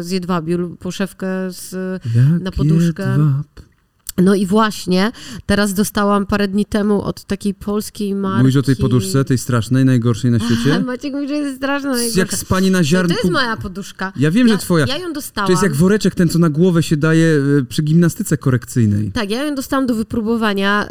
[0.06, 1.72] z jedwabiu lub poszewkę z...
[2.14, 3.02] Jak Na poduszkę.
[3.10, 3.73] jedwab.
[4.18, 5.12] No i właśnie,
[5.46, 8.38] teraz dostałam parę dni temu od takiej polskiej marki...
[8.38, 10.80] Mówisz o tej poduszce, tej strasznej, najgorszej na świecie?
[10.86, 11.90] Maciek mówi, że jest straszna.
[12.02, 12.36] Jak najgorsza.
[12.36, 13.14] spanie na To ziarnku.
[13.14, 14.12] jest moja poduszka.
[14.16, 14.86] Ja wiem, ja, że twoja.
[14.86, 15.46] Ja ją dostałam.
[15.46, 17.26] To jest jak woreczek ten, co na głowę się daje
[17.60, 19.12] y, przy gimnastyce korekcyjnej.
[19.12, 20.88] Tak, ja ją dostałam do wypróbowania.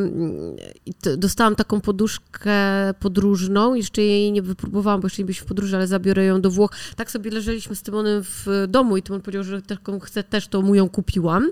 [0.00, 2.52] Yy, to- dostałam taką poduszkę
[3.00, 3.74] podróżną.
[3.74, 6.70] Jeszcze jej nie wypróbowałam, bo jeszcze nie byliśmy w podróży, ale zabiorę ją do Włoch.
[6.96, 10.62] Tak sobie leżeliśmy z Tymonem w domu i Tymon powiedział, że taką chcę też, to
[10.62, 11.50] mu ją kupiłam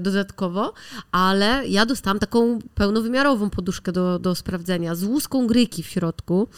[0.00, 0.72] dodatkowo.
[1.12, 6.48] Ale ja dostałam taką pełnowymiarową poduszkę do, do sprawdzenia z łuską gryki w środku.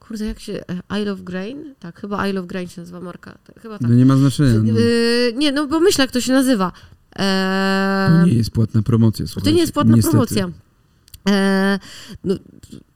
[0.00, 0.60] Kurde, jak się...
[0.90, 1.74] e, I Love Grain?
[1.80, 3.38] Tak, chyba I Love Grain się nazywa marka.
[3.62, 3.88] Chyba tak.
[3.88, 4.72] No nie ma znaczenia.
[4.72, 4.78] No.
[4.80, 6.72] Yy, nie, no bo myślę, jak to się nazywa.
[7.16, 9.54] Eee, To nie jest płatna promocja, to słuchajcie.
[9.54, 10.10] nie jest płatna niestety.
[10.12, 10.50] promocja.
[11.26, 11.78] Eee,
[12.24, 12.34] no,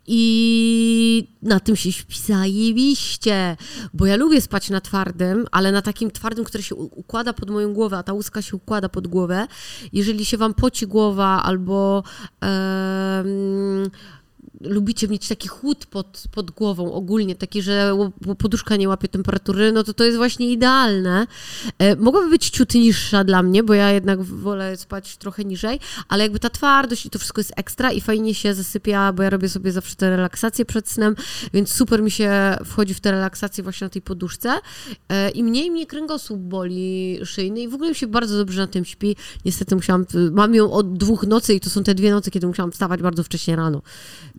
[0.07, 3.57] I na tym się śpi zajebiście,
[3.95, 7.75] bo ja lubię spać na twardym, ale na takim twardym, który się układa pod moją
[7.75, 9.47] głowę, a ta łuska się układa pod głowę.
[9.93, 12.03] Jeżeli się wam poci głowa albo
[12.41, 13.91] em,
[14.61, 17.97] lubicie mieć taki chłód pod, pod głową ogólnie, taki, że
[18.39, 21.27] poduszka nie łapie temperatury, no to to jest właśnie idealne.
[21.79, 26.23] E, mogłaby być ciut niższa dla mnie, bo ja jednak wolę spać trochę niżej, ale
[26.23, 29.49] jakby ta twardość i to wszystko jest ekstra i fajnie się zasypia, bo ja robię
[29.49, 31.17] sobie zawsze te relaksacje przed snem,
[31.53, 34.59] więc super mi się wchodzi w te relaksacje właśnie na tej poduszce
[35.09, 38.85] e, i mniej mnie kręgosłup boli szyjny i w ogóle się bardzo dobrze na tym
[38.85, 39.17] śpi.
[39.45, 42.73] Niestety musiałam, mam ją od dwóch nocy i to są te dwie noce, kiedy musiałam
[42.73, 43.83] wstawać bardzo wcześnie rano.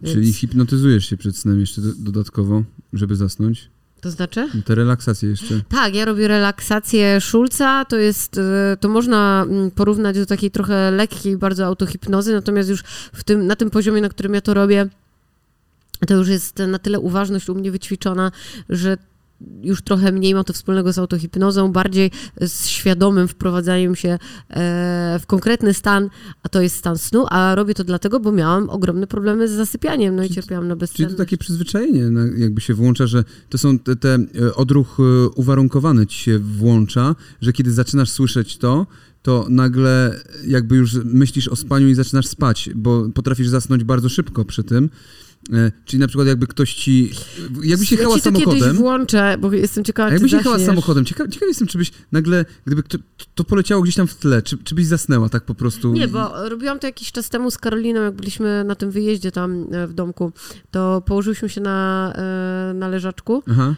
[0.05, 2.63] Więc, Czyli hipnotyzujesz się przed snem jeszcze do, dodatkowo,
[2.93, 3.69] żeby zasnąć.
[4.01, 4.49] To znaczy?
[4.65, 5.61] Te relaksacje jeszcze.
[5.69, 10.91] Tak, ja robię relaksację Szulca, to jest, e, to można mm, porównać do takiej trochę
[10.91, 14.87] lekkiej bardzo autohipnozy, natomiast już w tym, na tym poziomie, na którym ja to robię,
[16.07, 18.31] to już jest na tyle uważność u mnie wyćwiczona,
[18.69, 18.97] że
[19.61, 24.19] już trochę mniej ma to wspólnego z autohipnozą, bardziej z świadomym wprowadzaniem się e,
[25.21, 26.09] w konkretny stan,
[26.43, 30.15] a to jest stan snu, a robię to dlatego, bo miałam ogromne problemy z zasypianiem,
[30.15, 31.15] no i cierpiałam na Czyli bezsenność.
[31.15, 32.01] to takie przyzwyczajenie
[32.37, 37.15] jakby się włącza, że to są te, te e, odruch e, uwarunkowany ci się włącza,
[37.41, 38.87] że kiedy zaczynasz słyszeć to,
[39.21, 44.45] to nagle jakby już myślisz o spaniu i zaczynasz spać, bo potrafisz zasnąć bardzo szybko
[44.45, 44.89] przy tym.
[45.53, 47.11] E, Czyli na przykład jakby ktoś ci,
[47.63, 50.55] jakbyś ja jechała ci to kiedyś samochodem, włączę, bo jestem ciekawa, a czy jakbyś jechała
[50.55, 50.67] zaśniesz.
[50.69, 52.97] samochodem, ciekaw, ciekaw jestem, czy byś nagle, gdyby to,
[53.35, 55.93] to poleciało gdzieś tam w tle, czy, czy byś zasnęła tak po prostu?
[55.93, 59.67] Nie, bo robiłam to jakiś czas temu z Karoliną, jak byliśmy na tym wyjeździe tam
[59.71, 60.31] e, w domku,
[60.71, 63.75] to położyliśmy się na, e, na leżaczku Aha.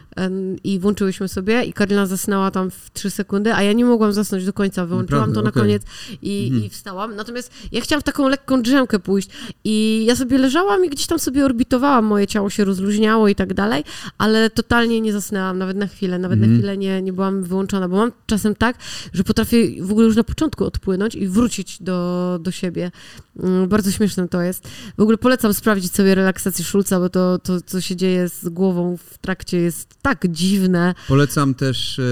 [0.63, 4.45] i włączyłyśmy sobie i Karolina zasnęła tam w 3 sekundy, a ja nie mogłam zasnąć
[4.45, 4.85] do końca.
[4.85, 5.35] Wyłączyłam Naprawdę?
[5.35, 5.61] to na Okej.
[5.61, 5.83] koniec
[6.21, 6.63] i, Mhm.
[6.65, 7.15] i wstałam.
[7.15, 9.29] Natomiast ja chciałam w taką lekką drzemkę pójść
[9.63, 13.53] i ja sobie leżałam i gdzieś tam sobie orbitowałam, moje ciało się rozluźniało i tak
[13.53, 13.83] dalej,
[14.17, 16.51] ale totalnie nie zasnęłam, nawet na chwilę, nawet Mhm.
[16.51, 18.77] na chwilę nie, nie byłam wyłączona, bo mam czasem tak,
[19.13, 22.91] że potrafię w ogóle już na początku odpłynąć i wrócić do, do siebie.
[23.39, 24.67] Mm, Bardzo śmieszne to jest.
[24.97, 28.97] W ogóle polecam sprawdzić sobie relaksację Szulca, bo to, to, co się dzieje z głową
[28.97, 30.95] w trakcie jest tak dziwne.
[31.07, 32.03] Polecam też, e,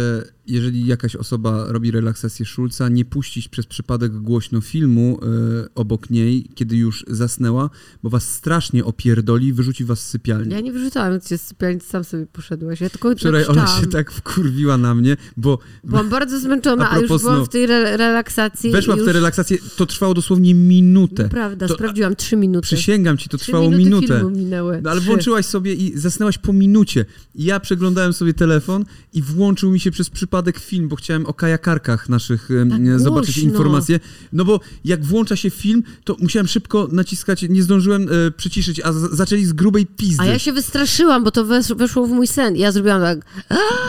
[0.47, 6.49] jeżeli jakaś osoba robi relaksację Szulca, nie puścić przez przypadek głośno filmu e, obok niej,
[6.55, 7.69] kiedy już zasnęła,
[8.03, 10.53] bo was strasznie opierdoli wyrzuci was z sypialni.
[10.53, 12.81] Ja nie wyrzucałam cię z sypialni, sam sobie poszedłeś.
[12.81, 16.97] Ja tylko Wczoraj ona się tak wkurwiła na mnie, bo Byłam bardzo zmęczona, A a,
[16.97, 17.45] już propos byłam snu.
[17.45, 18.71] w tej re relaksacji.
[18.71, 19.07] weszła i w już...
[19.07, 21.29] tę relaksację, to trwało dosłownie minutę.
[21.29, 22.65] Prawda, To- sprawdziłam, trzy minuty.
[22.65, 24.31] Przysięgam ci, to Trzy trwało minutę.
[24.35, 24.81] minęły.
[24.83, 25.07] No ale Trzy.
[25.09, 27.05] włączyłaś sobie i zasnęłaś po minucie.
[27.35, 31.33] I ja przeglądałem sobie telefon i włączył mi się przez przypadek film, bo chciałem o
[31.33, 33.49] kajakarkach naszych Tak zobaczyć głośno.
[33.51, 33.99] informacje.
[34.33, 38.93] No bo jak włącza się film, to musiałem szybko naciskać, nie zdążyłem e, przyciszyć, a
[38.93, 40.23] z- zaczęli z grubej pizdy.
[40.23, 42.55] A ja się wystraszyłam, bo to wesz weszło w mój sen.
[42.55, 43.19] Ja zrobiłam tak,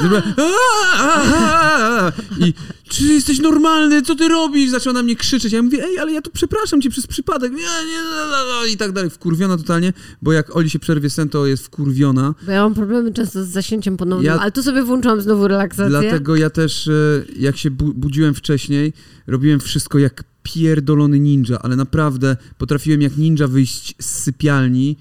[0.00, 0.42] Zrobiła, "A,
[1.02, 2.12] a, a, a".
[2.46, 2.54] I
[2.88, 4.02] czy jesteś normalny?
[4.02, 4.70] Co ty robisz?
[4.70, 5.52] Zaczęła na mnie krzyczeć.
[5.52, 7.52] Ja mówię, ej, ale ja tu przepraszam cię przez przypadek.
[7.52, 8.64] Nie, nie, no, no, no.
[8.66, 9.10] I tak dalej.
[9.10, 12.34] Wkurwiona totalnie, bo jak Oli się przerwie sen, to jest wkurwiona.
[12.46, 15.88] bo ja mam problemy często z zasięciem ponownym, Ja- ale tu sobie włączyłam znowu relaksację.
[15.88, 18.92] Dlatego ja też, e, jak się bu- budziłem wcześniej,
[19.26, 24.96] robiłem wszystko jak pierdolony ninja, ale naprawdę potrafiłem jak ninja wyjść z sypialni,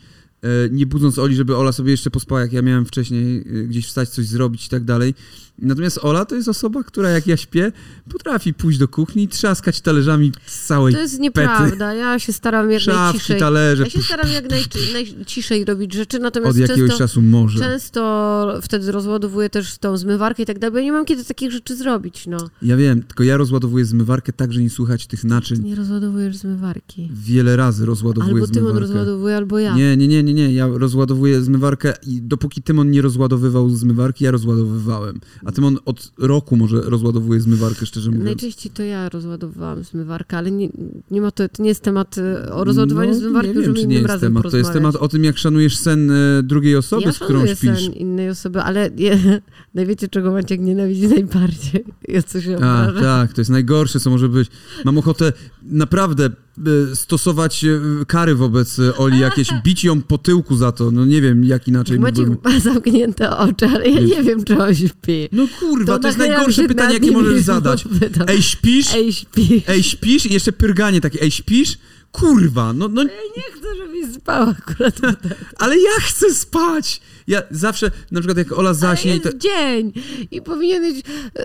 [0.72, 4.10] nie budząc Oli, żeby Ola sobie jeszcze pospała, jak ja miałem wcześniej e, gdzieś wstać,
[4.10, 5.14] coś zrobić i tak dalej.
[5.60, 7.72] Natomiast Ola to jest osoba, która jak ja śpię,
[8.12, 11.94] potrafi pójść do kuchni i trzaskać talerzami z całej To jest nieprawda.
[11.94, 13.40] Ja się staram jak szafki, najciszej.
[13.40, 13.84] talerze.
[13.84, 17.60] Ja się staram jak najci- najciszej robić rzeczy, natomiast Od jakiegoś często, czasu może.
[17.60, 21.52] często wtedy rozładowuję też tą zmywarkę i tak dalej, bo ja nie mam kiedy takich
[21.52, 22.38] rzeczy zrobić, no.
[22.62, 25.64] Ja wiem, tylko ja rozładowuję zmywarkę tak, że nie słychać tych naczyń.
[25.64, 27.10] Nie rozładowujesz zmywarki.
[27.14, 28.80] Wiele razy rozładowuję Albo zmywarkę.
[28.80, 29.76] rozładowuje, albo ja.
[29.76, 30.54] Nie, nie, nie, nie, nie.
[30.54, 35.20] Ja rozładowuję zmywarkę i dopóki Tymon nie rozładowywał zmywarki, ja rozładowywałem.
[35.46, 38.26] A Tymon od roku może rozładowuje zmywarkę, szczerze mówiąc.
[38.26, 40.70] Najczęściej to ja rozładowywałam zmywarkę, ale nie,
[41.12, 43.88] nie ma to, to nie jest temat y, o rozładowaniu no, zmywarki, nie wiem, czy
[43.88, 44.52] nie jest temat.
[44.52, 47.60] To jest temat o tym, jak szanujesz sen e, drugiej osoby, ja z którą śpisz.
[47.60, 49.42] sen innej osoby, ale je,
[49.76, 51.86] najwiecie, czego Maciek nienawidzi najbardziej?
[52.08, 54.50] Jest co się A, tak, to jest najgorsze, co może być.
[54.86, 56.45] Mam ochotę naprawdę e,
[56.94, 60.92] stosować e, kary wobec e, Oli, jakieś bić ją po tyłku za to.
[60.92, 62.54] No nie wiem, jak inaczej Maciek mógłbym...
[62.54, 65.30] ma zamknięte oczy, ale ja nie wiem, czy on śpi.
[65.32, 67.86] No kurwa, to, jest nachylam najgorsze pytanie, jakie możesz zadać.
[68.00, 68.94] pytam, Ej, śpisz?
[68.94, 69.64] Ej, śpi.
[69.68, 70.26] Ej, śpisz?
[70.26, 71.78] I jeszcze pyrganie takie, ej, śpisz?
[72.12, 75.00] Kurwa, no, no Ja nie chcę, żebyś spał akurat.
[75.60, 77.02] ale ja chcę spać!
[77.28, 79.94] Ja zawsze, na przykład jak Ola Ale zaśnie, to, jest dzień
[80.32, 81.02] i powinieneś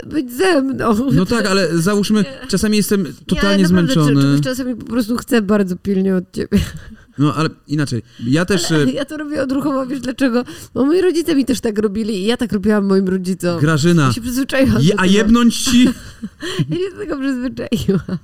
[0.07, 0.97] być ze mną.
[1.13, 4.23] no tak, ale załóżmy, czasami jestem totalnie nie, ale naprawdę, zmęczony.
[4.23, 6.59] Czegoś czasami po prostu chcę bardzo pilnie od ciebie.
[7.19, 10.45] No ale inaczej, ja też Ale e, ja to robię odruchowo, wiesz dlaczego?
[10.75, 13.61] Bo moi rodzice mi też tak robili i ja tak robiłam moim rodzicom.
[13.61, 15.85] Grażyna, Ja się przyzwyczaiłam je, a jebnąć ci?
[16.71, 18.19] Ja się do tego przyzwyczaiłam.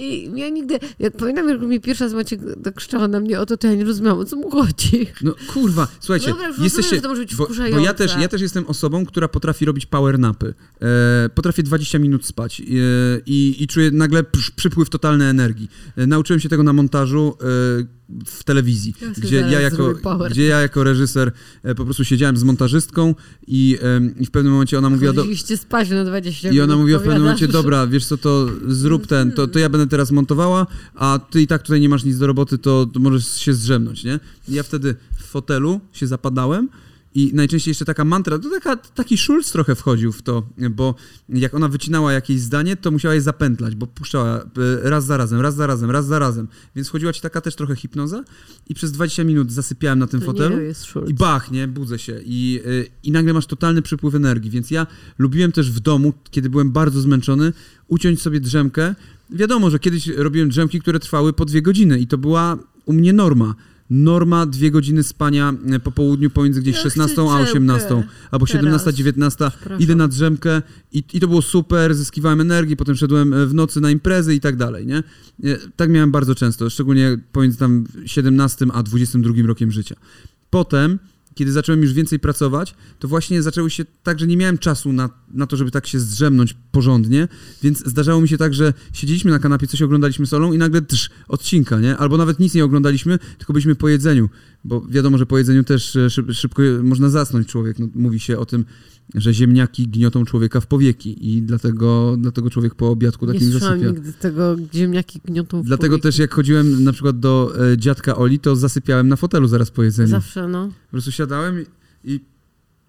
[0.00, 3.46] I ja nigdy, jak pamiętam, jak mi pierwsza z Maciek tak krzyczała na mnie o
[3.46, 5.06] to, to ja nie rozumiałam, o co mu chodzi.
[5.22, 8.16] No kurwa, słuchajcie, Dobra, już rozumiem, jesteście, że to może być bo, bo ja, też,
[8.20, 10.54] ja też jestem osobą, która potrafi robić power napy.
[10.82, 12.64] E, potrafię 20 minut spać e,
[13.26, 14.24] i, i czuję nagle
[14.56, 15.68] przypływ totalnej energii.
[15.96, 19.94] E, nauczyłem się tego na montażu e, w telewizji, Ja gdzie ja, jako,
[20.30, 23.14] gdzie ja jako reżyser e, po prostu siedziałem z montażystką
[23.46, 23.78] i,
[24.20, 25.12] i w pewnym momencie ona mówiła...
[25.12, 25.24] Do,
[25.56, 29.32] spać na 20 I ona mówiła w pewnym momencie, dobra, wiesz co, to zrób ten,
[29.32, 32.26] to, to ja będę teraz montowała, a ty i tak tutaj nie masz nic do
[32.26, 34.20] roboty, to, to możesz się zdrzemnąć, nie?
[34.48, 36.68] I ja wtedy w fotelu się zapadałem
[37.14, 40.94] I najczęściej jeszcze taka mantra, to taka, taki szulc trochę wchodził w to, bo
[41.28, 45.40] jak ona wycinała jakieś zdanie, to musiała je zapętlać, bo puszczała e, raz za razem,
[45.40, 46.48] raz za razem, raz za razem.
[46.76, 48.24] Więc wchodziła ci taka też trochę hipnoza
[48.68, 50.56] i przez 20 minut zasypiałem na tym To fotelu.
[50.74, 51.10] Schulz.
[51.10, 51.68] I bach, nie?
[51.68, 52.20] Budzę się.
[52.24, 54.50] I, y, I nagle masz totalny przypływ energii.
[54.50, 54.86] Więc ja
[55.18, 57.52] lubiłem też w domu, kiedy byłem bardzo zmęczony,
[57.88, 58.94] uciąć sobie drzemkę.
[59.30, 63.12] Wiadomo, że kiedyś robiłem drzemki, które trwały po dwie godziny i to była u mnie
[63.12, 63.54] norma.
[63.90, 67.88] Norma dwie godziny spania e, po południu pomiędzy gdzieś Ja 16 chcę a drzemkę 18,
[68.30, 68.62] albo teraz.
[68.62, 69.50] 17, 19.
[69.50, 69.80] Przepraszam.
[69.80, 73.80] Idę na drzemkę i, i to było super, zyskiwałem energii, potem szedłem e, w nocy
[73.80, 74.96] na imprezy i tak dalej, nie?
[74.98, 75.02] E,
[75.76, 79.96] Tak miałem bardzo często, szczególnie pomiędzy tam 17 a 22 rokiem życia.
[80.50, 80.98] Potem,
[81.34, 85.10] kiedy zacząłem już więcej pracować, to właśnie zaczęły się tak, że nie miałem czasu na,
[85.30, 87.28] na to, żeby tak się zdrzemnąć porządnie,
[87.62, 91.10] więc zdarzało mi się tak, że siedzieliśmy na kanapie, coś oglądaliśmy solą i nagle trz,
[91.28, 91.96] odcinka, nie?
[91.96, 94.28] Albo nawet nic nie oglądaliśmy, tylko byliśmy po jedzeniu,
[94.64, 97.78] bo wiadomo, że po jedzeniu też e, szyb, szybko można zasnąć człowiek.
[97.78, 98.64] No, mówi się o tym,
[99.14, 103.78] że ziemniaki gniotą człowieka w powieki i dlatego, dlatego człowiek po obiadku Nie takim słyszałam
[103.78, 103.96] zasypia.
[103.96, 106.02] nigdy tego, ziemniaki gniotą w Dlatego powieki.
[106.02, 109.82] też jak chodziłem na przykład do e, dziadka Oli, to zasypiałem na fotelu zaraz po
[109.82, 110.08] jedzeniu.
[110.08, 110.66] Zawsze, no.
[110.68, 111.64] Po prostu siadałem i,
[112.12, 112.20] i,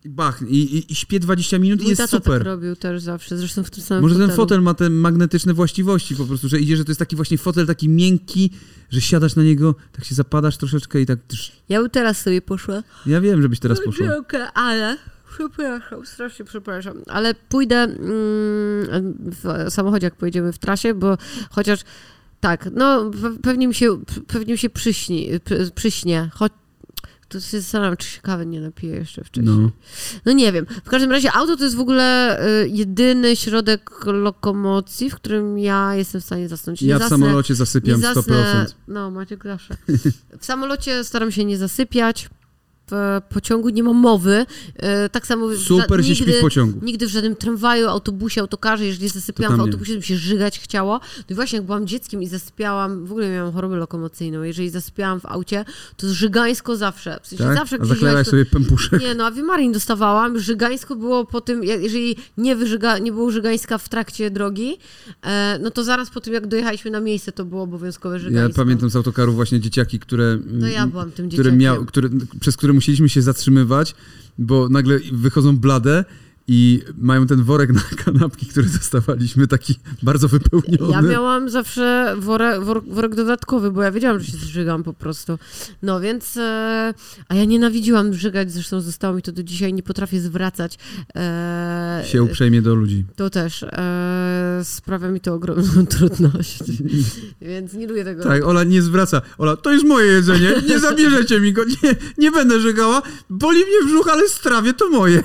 [0.05, 2.33] i bach, i, i, i śpię 20 minut i Mój jest tata super.
[2.33, 4.35] tak robił też zawsze, zresztą w tym samym Może ten fotelu.
[4.43, 7.67] fotel ma te magnetyczne właściwości po prostu, że idzie, że to jest taki właśnie fotel
[7.67, 8.51] taki miękki,
[8.89, 11.19] że siadasz na niego, tak się zapadasz troszeczkę i tak...
[11.69, 12.83] Ja bym teraz sobie poszła.
[13.05, 14.07] Ja wiem, żebyś teraz poszła.
[14.07, 14.97] Dziękuję, ale...
[15.37, 16.97] Przepraszam, strasznie przepraszam.
[17.07, 17.97] Ale pójdę mm,
[19.17, 21.17] w samochodzie, jak pojedziemy w trasie, bo
[21.51, 21.79] chociaż
[22.39, 26.29] tak, no pe- pewnie mi się, pewnie mi się przyśni, przy- przyśnie.
[26.33, 26.51] Choć
[27.31, 29.55] to się zastanawiam, czy się kawy nie napiję jeszcze wcześniej.
[29.55, 29.69] No.
[30.25, 30.65] No nie wiem.
[30.85, 35.95] W każdym razie auto to jest w ogóle y, jedyny środek lokomocji, w którym ja
[35.95, 36.81] jestem w stanie zasnąć.
[36.81, 38.13] Nie Ja w zasnę- samolocie zasypiam nie 100%.
[38.13, 39.77] zasnę, no Maciek zawsze.
[40.39, 42.29] W samolocie staram się nie zasypiać.
[42.91, 44.45] W pociągu nie ma mowy.
[44.75, 46.80] E, Tak samo Super się nigdy, w pociągu.
[46.86, 50.99] nigdy w żadnym tramwaju, autobusie, autokarze, jeżeli zasypiałam w autobusie, to mi się żygać chciało.
[51.17, 55.19] No i właśnie jak byłam dzieckiem i zasypiałam, w ogóle miałam chorobę lokomocyjną, jeżeli zasypiałam
[55.19, 55.65] w aucie,
[55.97, 57.19] to żygańsko zawsze.
[57.23, 57.58] W sensie Tak?
[57.58, 57.80] zawsze A
[58.23, 59.01] to- sobie pępuszek.
[59.01, 60.39] nie, no a Wimarin dostawałam.
[60.39, 64.77] Żygańsko było po tym, jeżeli nie, wyżyga, nie było Żygańska w trakcie drogi,
[65.21, 68.62] e, no to zaraz po tym, jak dojechaliśmy na miejsce, to było obowiązkowe Ja Żygańsko.
[68.62, 70.38] pamiętam z autokarów właśnie dzieciaki, które...
[70.62, 71.60] To ja byłam tym które dzieciakiem.
[71.60, 73.95] miał, które, przez które musieliśmy się zatrzymywać,
[74.37, 76.05] bo nagle wychodzą blade
[76.47, 80.91] i mają ten worek na kanapki, który dostawaliśmy, taki bardzo wypełniony.
[80.91, 85.39] Ja miałam zawsze worek, wor, worek dodatkowy, bo ja wiedziałam, że się zżygam po prostu.
[85.82, 86.93] No więc, e,
[87.27, 90.77] a ja nienawidziłam żygać, zresztą zostało mi to do dzisiaj, nie potrafię zwracać.
[91.15, 93.06] E, się uprzejmie do ludzi.
[93.15, 96.63] To też e, sprawia mi to ogromną trudność,
[97.41, 98.23] więc nie lubię tego.
[98.23, 99.21] Tak, Ola nie zwraca.
[99.38, 103.86] Ola, to jest moje jedzenie, nie zabierzecie mi go, nie, nie będę żygała, boli mnie
[103.86, 105.23] brzuch, ale strawie to moje.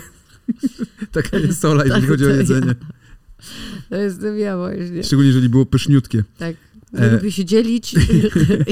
[1.13, 2.41] Taka jest Ola, jeżeli Tak, chodzi o to ja.
[2.41, 2.75] jedzenie.
[3.91, 5.05] To jestem ja właśnie.
[5.05, 6.25] Szczególnie, jeżeli było pyszniutkie.
[6.39, 6.57] Tak.
[6.95, 7.17] E.
[7.17, 7.95] lubię się dzielić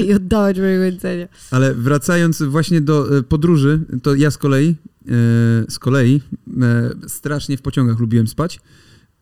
[0.05, 1.27] i oddawać mojego jedzenia.
[1.51, 4.75] Ale wracając właśnie do e, podróży, to ja z kolei, e,
[5.69, 6.21] z kolei
[7.07, 8.59] strasznie w pociągach lubiłem spać.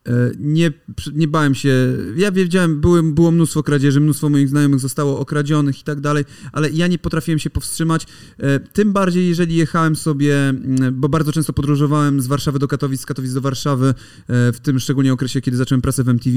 [0.08, 0.72] E, Nie,
[1.14, 5.84] nie bałem się, ja wiedziałem, były, było mnóstwo kradzieży, mnóstwo moich znajomych zostało okradzionych i
[5.84, 8.06] tak dalej, ale ja nie potrafiłem się powstrzymać,
[8.40, 13.00] E, tym bardziej jeżeli jechałem sobie, mm, bo bardzo często podróżowałem z Warszawy do Katowic,
[13.00, 13.94] z Katowic do Warszawy, e,
[14.52, 16.36] w tym szczególnie okresie, kiedy zacząłem pracę w MTV,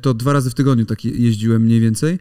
[0.00, 2.18] to dwa razy w tygodniu tak je- jeździłem mniej więcej,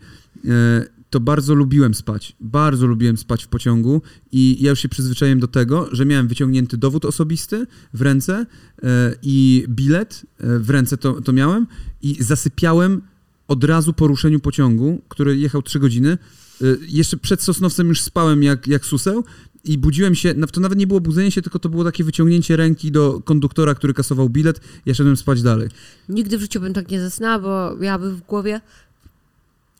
[1.09, 5.47] to bardzo lubiłem spać, bardzo lubiłem spać w pociągu i ja już się przyzwyczaiłem do
[5.47, 8.45] tego, że miałem wyciągnięty dowód osobisty w ręce
[8.83, 11.67] e, i bilet e, w ręce to, to miałem
[12.01, 13.01] i zasypiałem
[13.47, 16.17] od razu po ruszeniu pociągu, który jechał 3 godziny.
[16.61, 19.23] E, Jeszcze przed Sosnowcem już spałem jak, jak suseł
[19.63, 22.55] i budziłem się, no to nawet nie było budzenie się, tylko to było takie wyciągnięcie
[22.55, 25.69] ręki do konduktora, który kasował bilet, ja szedłem spać dalej.
[26.09, 28.61] Nigdy w życiu bym tak nie zasnęła, bo miałabym w głowie...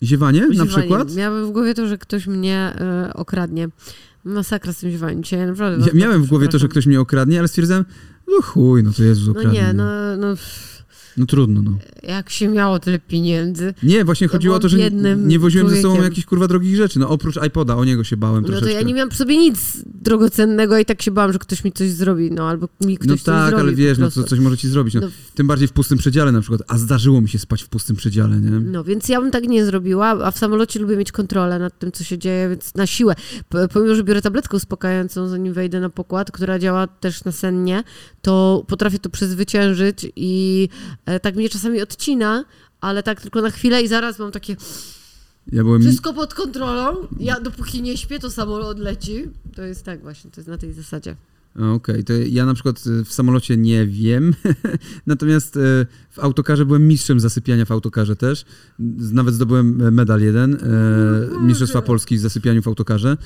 [0.06, 0.70] Ziewanie na ziewanie.
[0.70, 1.16] przykład?
[1.16, 3.68] Miałabym w głowie to, że ktoś mnie e, okradnie.
[4.24, 5.24] Masakra z tym ziewaniem.
[5.24, 5.86] Dzisiaj naprawdę...
[5.88, 7.86] Ja miałem w głowie to, że ktoś mnie okradnie, ale stwierdzałem,
[8.28, 9.62] no chuj, no to Jezus No okradnie.
[9.62, 10.36] nie, no, no
[11.18, 11.72] No trudno, no.
[12.08, 15.76] Jak się miało tyle pieniędzy, Nie, właśnie chodziło o to, że biednym nie woziłem ze
[15.76, 16.04] sobą człowiekiem.
[16.04, 17.00] jakichś kurwa drogich rzeczy.
[17.00, 18.74] No oprócz iPoda, o niego się bałem no to troszeczkę.
[18.74, 21.92] ja nie miałam przy sobie nic drogocennego i tak się bałam, że ktoś mi coś
[21.92, 24.58] zrobi, no albo mi ktoś no coś tak, zrobi ale wiesz, no co, coś może
[24.58, 24.94] ci zrobić.
[24.94, 25.02] No.
[25.02, 25.08] No.
[25.36, 26.62] Tym bardziej w pustym przedziale na przykład.
[26.68, 28.50] A zdarzyło mi się spać w pustym przedziale, nie?
[28.50, 31.92] No, więc ja bym tak nie zrobiła, a w samolocie lubię mieć kontrolę nad tym,
[31.92, 33.16] co się dzieje, więc na siłę.
[33.74, 37.84] Pomimo, że biorę tabletkę uspokajającą, zanim wejdę na pokład, która działa też nasennie,
[38.22, 40.70] to potrafię to przezwyciężyć i
[41.06, 42.46] e, tak mnie czasami odcina,
[42.82, 44.56] ale tak tylko na chwilę i zaraz mam takie
[45.52, 45.82] Ja byłem...
[45.82, 47.08] wszystko pod kontrolą.
[47.20, 49.24] Ja dopóki nie śpię, to samolot leci.
[49.56, 51.16] To jest tak właśnie, to jest na tej zasadzie.
[51.76, 54.34] Okej, to ja na przykład y, w samolocie nie wiem,
[55.08, 58.46] natomiast y, w autokarze byłem mistrzem zasypiania w autokarze też.
[59.14, 63.18] Nawet zdobyłem e, medal jeden, e, Mistrzostwa Polski w zasypianiu w autokarze.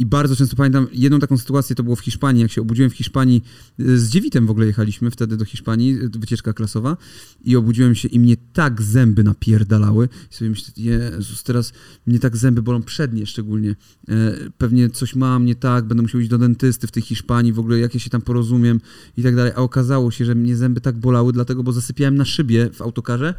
[0.00, 2.90] E, I bardzo często pamiętam jedną taką sytuację, to było w Hiszpanii, jak się obudziłem
[2.90, 3.44] w Hiszpanii,
[3.80, 6.96] y, z dziewitem w ogóle jechaliśmy wtedy do Hiszpanii, y, wycieczka klasowa
[7.44, 11.72] i obudziłem się i mnie tak zęby napierdalały i sobie myślę, Jezus, teraz
[12.06, 13.76] mnie tak zęby bolą przednie szczególnie.
[14.08, 17.58] E, pewnie coś mam nie tak, będę musiał iść do dentysty w tej Hiszpanii, w
[17.58, 18.80] ogóle jak ja się tam porozumiem
[19.16, 19.52] i tak dalej.
[19.56, 23.34] A okazało się, że mnie zęby tak bolały, dlatego, bo zasypiałem na szybie w autokarze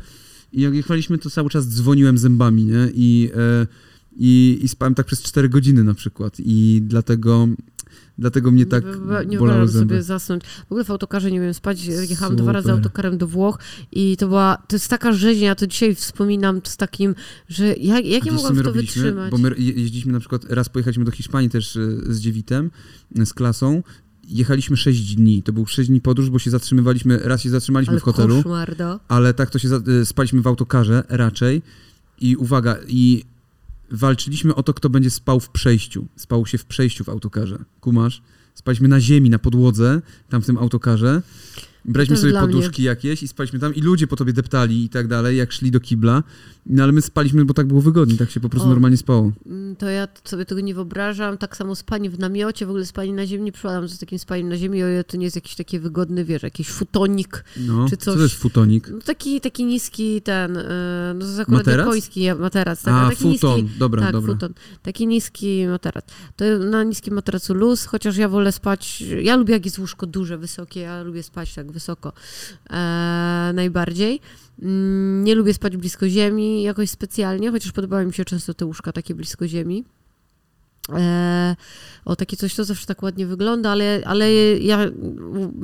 [0.53, 2.89] i jak jechaliśmy, to cały czas dzwoniłem zębami, nie?
[2.93, 3.67] I, e,
[4.15, 7.47] i, i spałem tak przez 4 godziny na przykład i dlatego,
[8.17, 10.43] dlatego mnie tak nie, nie wyobrażam sobie zasnąć.
[10.43, 11.85] W ogóle w autokarze nie wiem spać.
[11.85, 13.59] Jechałam dwa razy autokarem do Włoch
[13.91, 17.15] i to była, to jest taka rzeźnia, ja to dzisiaj wspominam z takim,
[17.49, 19.03] że jak, jak ja wiesz, co mogłam to robiliśmy?
[19.03, 19.31] wytrzymać?
[19.31, 21.81] Bo my je- jeździliśmy na przykład, raz pojechaliśmy do Hiszpanii też e,
[22.13, 22.71] z dziewitem,
[23.15, 23.83] e, z klasą.
[24.27, 25.43] Jechaliśmy 6 dni.
[25.43, 28.75] To był 6 dni podróż, bo się zatrzymywaliśmy, raz się zatrzymaliśmy Ale w hotelu, koszmar,
[29.07, 29.69] ale tak to się
[30.01, 31.61] e, spaliśmy w autokarze raczej.
[32.21, 33.23] I uwaga, i
[33.91, 36.07] walczyliśmy o to, kto będzie spał w przejściu.
[36.15, 37.65] Spał się w przejściu w autokarze.
[37.79, 38.21] Kumasz?
[38.53, 41.21] Spaliśmy na ziemi, na podłodze, tam w tym autokarze.
[41.85, 42.53] Braliśmy też sobie dla mnie.
[42.55, 45.71] poduszki jakieś i spaliśmy tam i ludzie po tobie deptali i tak dalej, jak szli
[45.71, 46.23] do kibla.
[46.65, 48.71] No ale my spaliśmy, bo tak było wygodnie, tak się po prostu O.
[48.71, 49.31] normalnie spało.
[49.45, 51.37] Mm, To ja sobie tego nie wyobrażam.
[51.37, 53.43] Tak samo spanie w namiocie, w ogóle spanie na ziemi.
[53.43, 56.25] Nie przypadam z takim spaniem na ziemi, o ile to nie jest jakiś taki wygodny,
[56.25, 57.43] wiesz, jakiś futonik.
[57.57, 58.89] No, Czy co coś- to jest futonik?
[58.91, 60.61] No taki, taki niski ten, yy,
[61.15, 61.85] no to akurat Materac?
[61.85, 62.81] japoński materac.
[62.83, 64.33] Tak, A, taki futon, niski, dobra, tak, dobra.
[64.33, 64.53] futon.
[64.83, 66.05] Taki niski materac.
[66.35, 70.37] To na niskim materacu luz, chociaż ja wolę spać, ja lubię jak jest łóżko duże,
[70.37, 72.13] wysokie, ja lubię spać tak wysoko
[72.69, 74.19] e, najbardziej.
[74.61, 78.91] Mm, Nie lubię spać blisko ziemi jakoś specjalnie, chociaż podobały mi się często te łóżka
[78.91, 79.83] takie blisko ziemi.
[80.93, 81.55] E,
[82.05, 84.79] o, takie coś to zawsze tak ładnie wygląda, ale, ale ja,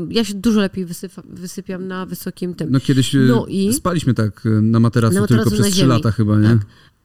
[0.10, 2.72] ja się dużo lepiej wysypa, wysypiam na wysokim tym.
[2.72, 3.74] No kiedyś e, No i?
[3.74, 5.90] spaliśmy tak e, na materacu, Na materacu tylko przez 3 ziemi.
[5.90, 6.48] lata chyba, nie?
[6.50, 6.58] Tak.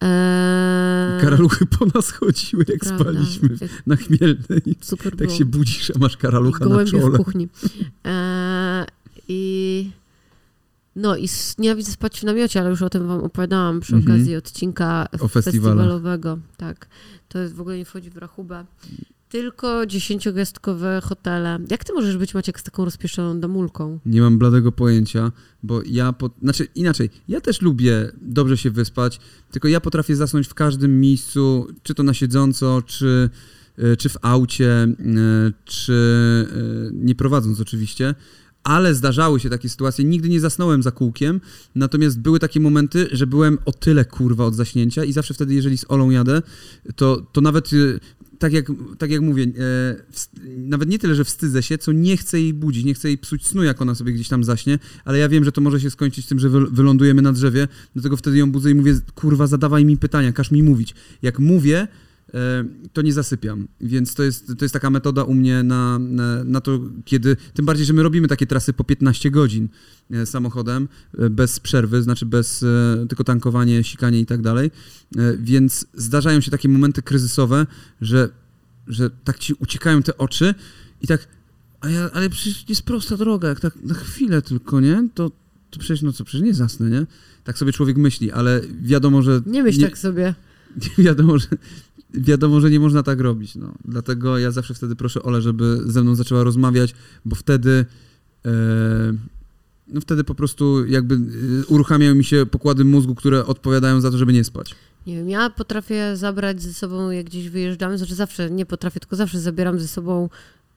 [0.03, 3.05] E, Karaluchy po nas chodziły, jak prawda.
[3.05, 4.77] spaliśmy Jak na Chmielnej.
[4.81, 5.39] Super Tak było.
[5.39, 7.19] się budzisz, a masz karalucha na Gołębie w czole.
[7.19, 7.49] kuchni.
[8.07, 8.87] E,
[9.29, 9.91] I
[10.97, 14.17] no i nienawidzę spać w namiocie, ale już o tym wam opowiadałam przy Mhm.
[14.17, 16.39] okazji odcinka O festiwalowego.
[16.57, 16.87] Tak,
[17.29, 18.65] to jest w ogóle nie wchodzi w rachubę.
[19.33, 21.59] Tylko dziesięciogwiazdkowe hotele.
[21.71, 23.99] Jak ty możesz być, Maciek, z taką rozpieszoną damulką?
[24.07, 29.21] Nie mam bladego pojęcia, bo ja, po, znaczy inaczej, ja też lubię dobrze się wyspać,
[29.51, 33.31] tylko ja potrafię zasnąć w każdym miejscu, czy to na siedząco, czy,
[33.79, 34.97] e, czy w aucie, e,
[35.65, 35.95] czy
[36.51, 38.15] e, nie prowadząc oczywiście.
[38.65, 41.41] Ale zdarzały się takie sytuacje, nigdy nie zasnąłem za kółkiem,
[41.75, 45.79] natomiast były takie momenty, że byłem o tyle kurwa od zaśnięcia i zawsze wtedy, jeżeli
[45.79, 46.43] z Olą jadę,
[46.97, 47.71] to, to nawet
[48.43, 48.67] tak jak,
[48.99, 49.49] tak jak mówię, e,
[50.57, 53.47] nawet nie tyle, że wstydzę się, co nie chcę jej budzić, nie chcę jej psuć
[53.47, 56.27] snu, jak ona sobie gdzieś tam zaśnie, ale ja wiem, że to może się skończyć
[56.27, 59.97] tym, że wy, wylądujemy na drzewie, dlatego wtedy ją budzę i mówię, kurwa, zadawaj mi
[59.97, 60.95] pytania, każ mi mówić.
[61.23, 61.89] Jak mówię,
[62.93, 66.61] to nie zasypiam, więc to jest, to jest taka metoda u mnie na, na, na
[66.61, 69.69] to, kiedy, tym bardziej, że my robimy takie trasy po 15 godzin
[70.11, 74.71] e, samochodem, e, bez przerwy, znaczy bez e, tylko tankowanie, sikanie i tak dalej,
[75.19, 77.67] E, więc zdarzają się takie momenty kryzysowe,
[78.01, 78.29] że,
[78.87, 80.55] że tak ci uciekają te oczy
[81.01, 81.29] i tak,
[81.81, 85.09] a ja, ale przecież jest prosta droga, jak tak na chwilę tylko, nie?
[85.15, 85.31] To,
[85.71, 87.07] to przecież, no co, przecież nie zasnę, nie?
[87.45, 89.43] Tak sobie człowiek myśli, ale wiadomo, że...
[89.47, 90.35] Nie myśl tak sobie.
[90.99, 91.47] wiadomo, że,
[92.15, 93.75] wiadomo, że nie można tak robić, no.
[93.85, 96.95] Dlatego ja zawsze wtedy proszę Ole, żeby ze mną zaczęła rozmawiać,
[97.25, 97.87] bo wtedy...
[98.47, 98.51] E,
[99.89, 101.19] no wtedy po prostu jakby e,
[101.67, 104.75] uruchamiają mi się pokłady mózgu, które odpowiadają za to, żeby nie spać.
[105.07, 109.17] Nie wiem, ja potrafię zabrać ze sobą, jak gdzieś wyjeżdżamy, znaczy zawsze, nie potrafię, tylko
[109.17, 110.29] zawsze zabieram ze sobą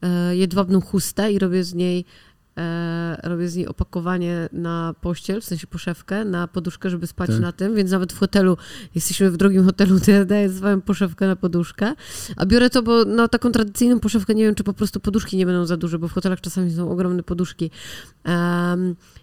[0.01, 2.05] e, jedwabną chustę i robię z niej
[3.23, 7.39] robię z niej opakowanie na pościel, w sensie poszewkę, na poduszkę, żeby spać Tak.
[7.39, 8.57] na tym, więc nawet w hotelu,
[8.95, 11.93] jesteśmy w drugim hotelu, to ja daję swoją poszewkę na poduszkę,
[12.37, 15.45] a biorę to, bo na taką tradycyjną poszewkę nie wiem, czy po prostu poduszki nie
[15.45, 17.71] będą za duże, bo w hotelach czasami są ogromne poduszki.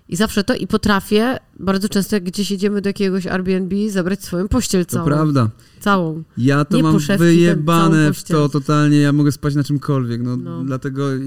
[0.09, 4.49] I zawsze to, i potrafię bardzo często, jak gdzieś jedziemy do jakiegoś Airbnb, zabrać swoją
[4.49, 5.05] pościel To całą.
[5.07, 5.49] prawda.
[5.81, 6.23] Całą.
[6.39, 10.37] Ja to Nie mam poszewki, wyjebane w to totalnie, ja mogę spać na czymkolwiek, no,
[10.37, 10.65] No.
[10.65, 11.15] dlatego...
[11.15, 11.19] e,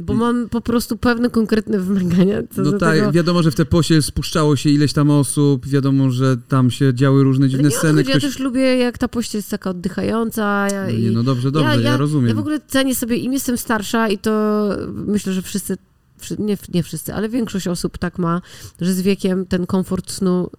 [0.00, 3.12] Bo mam po prostu pewne konkretne wymagania co no tak, tego.
[3.12, 7.22] wiadomo, że w te posie spuszczało się ileś tam osób, wiadomo, że tam się działy
[7.24, 8.02] różne dziwne nie to sceny.
[8.04, 10.68] chodzi, Ja też lubię, jak ta pościel jest taka oddychająca.
[10.72, 12.28] Ja, No nie, no dobrze, dobrze, ja, ja, rozumiem.
[12.28, 14.68] Ja w ogóle cenię sobie, im jestem starsza i to
[15.06, 15.95] myślę, że wszyscy, wszy-
[16.38, 18.42] nie, nie wszyscy, ale większość osób tak ma,
[18.80, 20.50] że z wiekiem ten komfort snu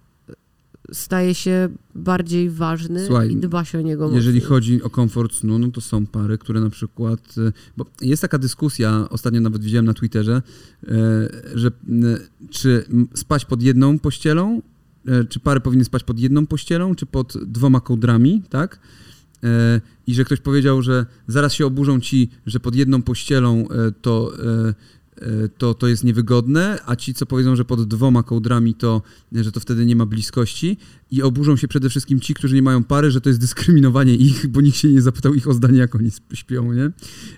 [0.92, 4.48] staje się bardziej ważny Słuchaj, i dba się o niego Jeżeli mocniej.
[4.48, 7.20] chodzi o komfort snu, no to są pary, które na przykład.
[7.38, 10.42] y, Bo jest taka dyskusja, ostatnio nawet widziałem na Twitterze,
[10.88, 10.90] e,
[11.54, 11.70] że
[12.50, 14.62] czy spać pod jedną pościelą,
[15.08, 18.78] e, czy pary powinny spać pod jedną pościelą, czy pod dwoma kołdrami, tak?
[19.44, 23.92] E, I że ktoś powiedział, że zaraz się oburzą ci, że pod jedną pościelą e,
[24.02, 24.32] to.
[25.22, 29.02] E, e, To, to jest niewygodne, a ci, co powiedzą, że pod dwoma kołdrami, to,
[29.32, 30.76] że to wtedy nie ma bliskości.
[31.10, 34.46] I oburzą się przede wszystkim ci, którzy nie mają pary, że to jest dyskryminowanie ich,
[34.46, 36.90] bo nikt się nie zapytał ich o zdanie, jak oni śpią, nie?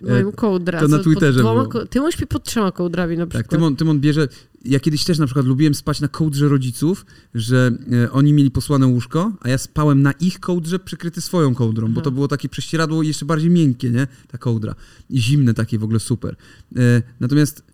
[0.03, 0.81] Mają kołdra.
[0.81, 1.73] to na Twitterze dwoma było.
[1.73, 3.45] ko- Ty możesz śpi pod trzema kołdrami na przykład.
[3.45, 4.29] Tak, Tymon, Tymon bierze.
[4.65, 7.71] Ja kiedyś też na przykład lubiłem spać na kołdrze rodziców, że
[8.05, 11.93] e, oni mieli posłane łóżko, a ja spałem na ich kołdrze przykryty swoją kołdrą, bo
[11.93, 12.01] Aha.
[12.05, 14.07] to było takie prześcieradło jeszcze bardziej miękkie, nie?
[14.29, 14.75] Ta kołdra.
[15.11, 16.37] I zimne takie w ogóle super.
[16.77, 17.70] E, natomiast e,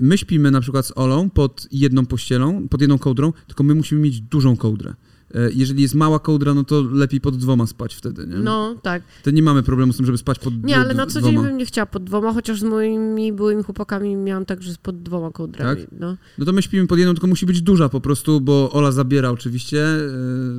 [0.00, 4.00] my śpimy na przykład z Olą pod jedną pościelą, pod jedną kołdrą, tylko my musimy
[4.00, 4.94] mieć dużą kołdrę.
[5.34, 8.36] E, Jeżeli jest mała kołdra, no to lepiej pod dwoma spać wtedy, nie?
[8.36, 9.02] No, tak.
[9.22, 11.48] To nie mamy problemu z tym, żeby spać pod Nie, ale na co dzień dwoma.
[11.48, 15.30] bym nie chciała pod dwoma, chociaż z moimi byłymi chłopakami miałam tak, że pod dwoma
[15.30, 15.80] kołdrami.
[15.80, 15.90] Tak?
[16.00, 16.16] No.
[16.38, 19.30] No to my śpimy pod jedną, tylko musi być duża po prostu, bo Ola zabiera
[19.30, 19.76] oczywiście,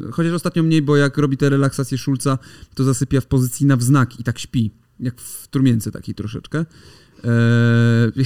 [0.05, 2.37] yy, chociaż ostatnio mniej, bo jak robi te relaksacje Szulca,
[2.75, 6.65] to zasypia w pozycji na wznak i tak śpi, jak w trumience takiej troszeczkę.
[7.23, 8.25] Eee,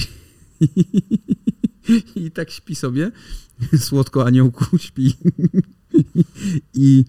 [2.16, 3.12] I tak śpi sobie,
[3.78, 5.14] słodko aniołku śpi.
[6.74, 7.04] I,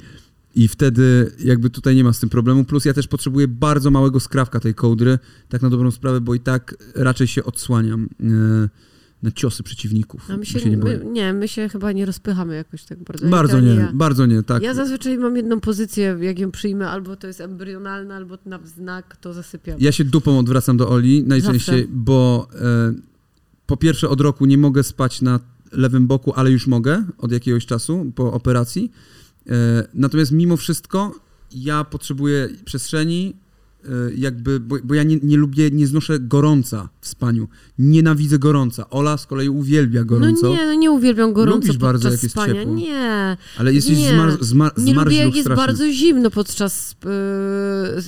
[0.55, 4.19] I wtedy jakby tutaj nie ma z tym problemu, plus ja też potrzebuję bardzo małego
[4.19, 8.69] skrawka tej kołdry, tak na dobrą sprawę, bo i tak raczej się odsłaniam e,
[9.23, 10.25] na ciosy przeciwników.
[10.29, 13.27] A my bo się, nie my, nie, my się chyba nie rozpychamy jakoś tak bardzo.
[13.27, 13.91] Bardzo nie, ja.
[13.93, 14.63] bardzo nie, tak.
[14.63, 19.17] Ja zazwyczaj mam jedną pozycję, jak ją przyjmę, albo to jest embrionalna, albo na wznak,
[19.17, 19.77] to zasypiam.
[19.79, 21.93] Ja się dupą odwracam do Oli najczęściej, Zawsze.
[21.93, 23.12] bo e,
[23.73, 25.39] po pierwsze od roku nie mogę spać na
[25.71, 28.91] lewym boku, ale już mogę od jakiegoś czasu po operacji.
[29.49, 31.15] E, natomiast mimo wszystko
[31.51, 33.35] ja potrzebuję przestrzeni,
[34.15, 37.47] jakby, bo, bo ja nie, nie lubię, nie znoszę gorąca w spaniu.
[37.79, 38.89] Nienawidzę gorąca.
[38.89, 42.35] Ola z kolei uwielbia gorąco, No nie, no nie uwielbiam gorąco Lubisz bardzo, jak jest
[42.35, 42.53] spania.
[42.53, 42.73] ciepło.
[42.75, 44.09] Nie, ale jesteś nie.
[44.09, 45.65] zmar, zmar, nie lubię jak jest strasznie.
[45.67, 46.95] bardzo zimno podczas,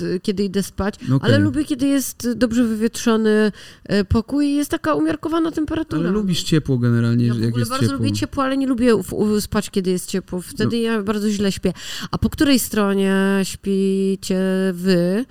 [0.01, 1.30] yy, kiedy idę spać, No okej.
[1.34, 3.51] ale lubię, kiedy jest dobrze wywietrzony
[3.89, 6.01] yy, pokój i jest taka umiarkowana temperatura.
[6.01, 7.97] Ale lubisz ciepło generalnie, Ja w jak jest bardzo ciepło.
[7.97, 10.41] lubię ciepło, ale nie lubię w, u, spać, kiedy jest ciepło.
[10.41, 10.82] Wtedy No.
[10.84, 11.73] ja bardzo źle śpię.
[12.11, 14.39] A po której stronie śpicie
[14.73, 15.26] wy?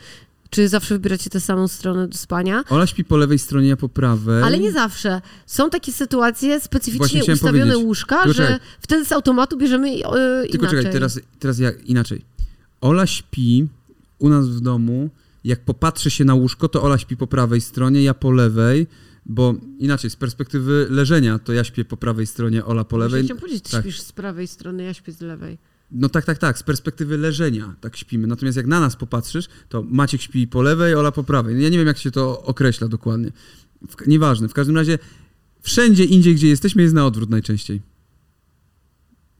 [0.55, 2.65] Czy zawsze wybieracie tę samą stronę do spania?
[2.71, 4.43] Ola śpi po lewej stronie, ja po prawej.
[4.43, 5.21] Ale nie zawsze.
[5.47, 7.87] Są takie sytuacje specyficznie ustawione powiedzieć.
[7.87, 8.61] łóżka, Tylko że czekaj.
[8.81, 10.79] wtedy z automatu bierzemy yy, Tylko inaczej.
[10.79, 12.23] czekaj, teraz, teraz ja inaczej.
[12.81, 13.69] Ola śpi
[14.19, 15.11] u nas w domu.
[15.45, 18.87] Jak popatrzy się na łóżko, to Ola śpi po prawej stronie, ja po lewej,
[19.27, 23.25] bo inaczej, z perspektywy leżenia, to ja śpię po prawej stronie, Ola po lewej.
[23.25, 23.83] Chciałam powiedzieć, ty tak.
[23.83, 25.59] śpisz z prawej strony, ja śpię z lewej.
[25.97, 28.27] No tak, tak, tak, z perspektywy leżenia tak śpimy.
[28.27, 31.55] Natomiast jak na nas popatrzysz, to Maciek śpi po lewej, Ola po prawej.
[31.55, 33.33] No Ja nie wiem, jak się to określa dokładnie.
[33.89, 34.99] W, nieważne, w każdym razie
[35.63, 37.83] wszędzie indziej, gdzie jesteśmy, jest na odwrót najczęściej.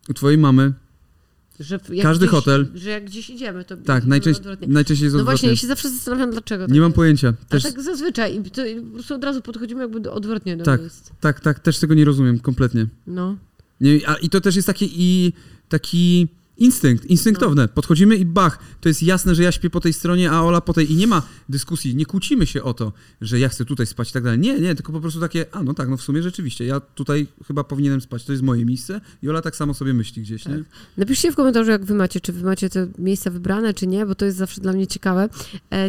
[0.09, 0.73] U twojej mamy,
[2.03, 2.69] Każdy gdzieś, hotel.
[2.75, 4.69] Że jak gdzieś idziemy, to tak, najczęściej, odwrotnie.
[4.69, 5.33] najczęściej jest No odwrotnie.
[5.39, 6.97] właśnie, ja się zawsze zastanawiam, dlaczego tak Nie mam jest.
[6.97, 7.35] pojęcia.
[7.43, 8.37] A Też, tak zazwyczaj.
[8.37, 10.81] I to, i po prostu od razu podchodzimy jakby do, odwrotnie do Tak.
[10.81, 11.11] miejsc.
[11.21, 12.87] Tak, tak, też tego nie rozumiem kompletnie.
[13.07, 13.37] No.
[13.81, 15.33] Nie, a, I to też jest taki, i,
[15.69, 17.63] taki instynkt, instynktowne.
[17.63, 17.69] No.
[17.69, 20.73] Podchodzimy i bach, to jest jasne, że ja śpię po tej stronie, a Ola po
[20.73, 20.93] tej.
[20.93, 24.13] I nie ma dyskusji, nie kłócimy się o to, że ja chcę tutaj spać i
[24.13, 24.39] tak dalej.
[24.39, 27.27] Nie, nie, tylko po prostu takie, a no tak, no w sumie rzeczywiście, ja tutaj
[27.47, 30.55] chyba powinienem spać, to jest moje miejsce i Ola tak samo sobie myśli gdzieś, nie?
[30.59, 30.65] Tak.
[30.97, 34.15] Napiszcie w komentarzu, jak wy macie, czy wy macie te miejsca wybrane, czy nie, bo
[34.15, 35.29] to jest zawsze dla mnie ciekawe.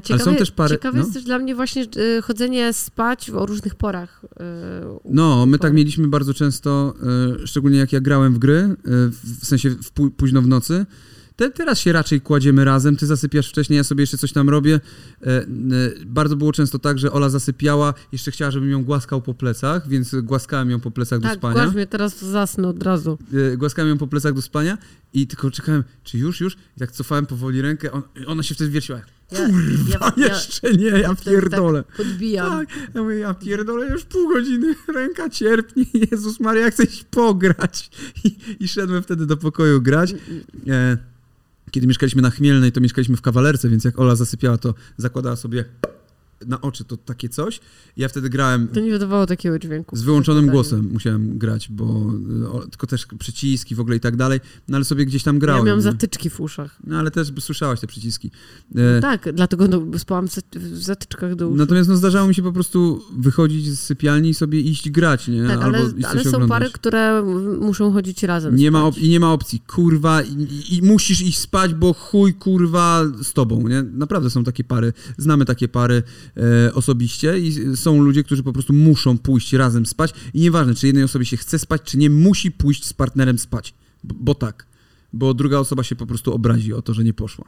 [0.04, 1.04] Ciekawe są też pary- ciekawe no.
[1.04, 1.86] jest też dla mnie właśnie
[2.18, 4.22] e, chodzenie spać o różnych porach.
[4.40, 6.94] e, No, my tak mieliśmy bardzo często,
[7.44, 8.76] e, szczególnie jak ja grałem w gry,
[9.42, 10.55] w sensie w pó- późno w nocy.
[11.36, 14.80] Te, teraz się raczej kładziemy razem, ty zasypiasz wcześniej, ja sobie jeszcze coś tam robię.
[15.22, 15.46] E, e,
[16.06, 20.16] bardzo było często tak, że Ola zasypiała, jeszcze chciała, żebym ją głaskał po plecach, więc
[20.24, 21.54] głaskałem ją po plecach do Tak, spania.
[21.54, 23.18] głaz mnie teraz zasnę od razu.
[23.54, 24.78] E, głaskałem ją po plecach do spania
[25.16, 26.58] i tylko czekałem, czy już, już?
[26.78, 29.02] I tak cofałem powoli rękę, on, ona się wtedy wierciła.
[29.32, 29.40] Ja,
[29.90, 31.84] ja, A ja, jeszcze nie, ja wtedy pierdolę.
[31.84, 32.50] Tak podbijam.
[32.50, 37.04] Tak, ja mówię, ja pierdolę, już pół godziny, ręka cierpnie, Jezus Maria, ja chcę iść
[37.04, 37.90] pograć.
[38.24, 40.16] I, I szedłem wtedy do pokoju grać.
[40.68, 40.98] E,
[41.72, 45.66] kiedy mieszkaliśmy na Chmielnej, to mieszkaliśmy w kawalerce, więc jak Ola zasypiała, to zakładała sobie
[46.48, 47.60] na oczy to takie coś.
[47.98, 49.96] Ja wtedy grałem To nie wydawało takiego dźwięku.
[49.96, 50.52] z wyłączonym Pytanie.
[50.54, 51.84] głosem, musiałem grać, bo
[52.52, 55.60] o, tylko też przyciski w ogóle i tak dalej, no ale sobie gdzieś tam grałem.
[55.60, 55.84] Ja miałam nie?
[55.84, 56.78] zatyczki w uszach.
[56.88, 58.32] No ale też słyszałaś te przyciski.
[58.76, 61.58] E, Tak, dlatego no, spałam w zat- w zatyczkach do uszu.
[61.58, 65.48] Natomiast no, zdarzało mi się po prostu wychodzić z sypialni i sobie iść grać, nie?
[65.48, 66.50] tak, ale, Albo iść ale są oglądać.
[66.50, 67.24] pary, które
[67.62, 68.56] muszą chodzić razem.
[68.56, 73.04] Nie ma, I nie ma opcji, kurwa, i, i musisz iść spać, bo chuj, kurwa,
[73.24, 73.84] z tobą, nie?
[73.84, 76.04] Naprawdę są takie pary, znamy takie pary
[76.38, 80.88] e, osobiście i są ludzie, którzy po prostu muszą pójść razem spać i nieważne, czy
[80.88, 83.74] jednej osobie się chce spać, czy nie, musi pójść z partnerem spać,
[84.04, 84.66] bo, bo tak,
[85.14, 87.46] bo druga osoba się po prostu obrazi o to, że nie poszła.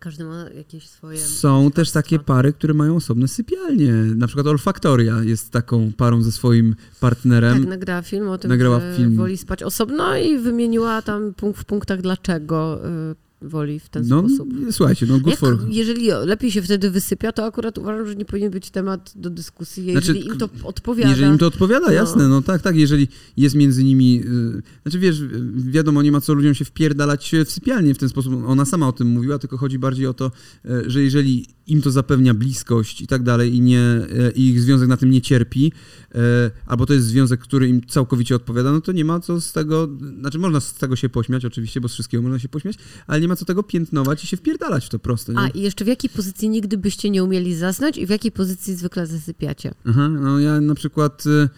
[0.00, 1.18] Każdy ma jakieś swoje...
[1.18, 6.32] Są też takie pary, które mają osobne sypialnie, na przykład Olfaktoria jest taką parą ze
[6.32, 7.60] swoim partnerem.
[7.60, 9.16] Tak, nagrała film o tym, nagrała że film.
[9.16, 12.80] woli spać osobno i wymieniła tam punkt w punktach, dlaczego
[13.10, 14.48] y, woli w ten no, sposób.
[14.70, 15.58] słuchajcie, no good Jak, for...
[15.68, 19.86] jeżeli lepiej się wtedy wysypia, to akurat uważam, że nie powinien być temat do dyskusji.
[19.86, 21.92] Jeżeli Znaczy, im to odpowiada, Jeżeli im to odpowiada, No.
[21.92, 24.22] jasne, no tak, tak, jeżeli jest między nimi,
[24.58, 28.08] y, znaczy wiesz, y, wiadomo, nie ma co ludziom się wpierdalać w sypialnię w ten
[28.08, 30.30] sposób, ona sama o tym mówiła, tylko chodzi bardziej o to,
[30.64, 33.80] y, że jeżeli im to zapewnia bliskość i tak dalej i, nie,
[34.28, 35.72] y, i ich związek na tym nie cierpi,
[36.14, 36.18] y,
[36.66, 39.88] albo to jest związek, który im całkowicie odpowiada, no to nie ma co z tego,
[40.20, 42.76] znaczy można z tego się pośmiać oczywiście, bo z wszystkiego można się pośmiać,
[43.06, 45.38] ale nie ma co tego piętnować i się wpierdalać w to prosto, nie?
[45.38, 48.74] A i jeszcze w jakiej pozycji nigdy byście nie umieli zasnąć i w jakiej pozycji
[48.74, 49.74] zwykle zasypiacie?
[49.86, 51.48] Aha, no ja na przykład, y,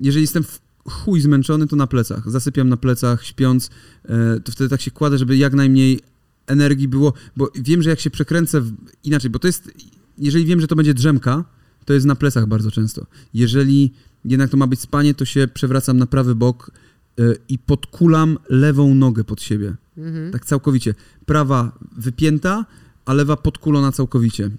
[0.00, 2.30] jeżeli jestem w chuj zmęczony, to na plecach.
[2.30, 3.70] Zasypiam na plecach, śpiąc,
[4.04, 6.00] e, to wtedy tak się kładę, żeby jak najmniej
[6.46, 8.72] energii było, bo wiem, że jak się przekręcę w...
[9.04, 9.70] inaczej, bo to jest,
[10.18, 11.44] jeżeli wiem, że to będzie drzemka,
[11.84, 13.06] to jest na plecach bardzo często.
[13.34, 13.92] Jeżeli
[14.24, 16.70] jednak to ma być spanie, to się przewracam na prawy bok
[17.18, 19.74] e, i podkulam lewą nogę pod siebie.
[19.98, 20.32] Mhm.
[20.32, 20.94] Tak całkowicie.
[21.26, 22.64] Prawa wypięta,
[23.08, 24.44] a lewa podkulona całkowicie.
[24.44, 24.50] E,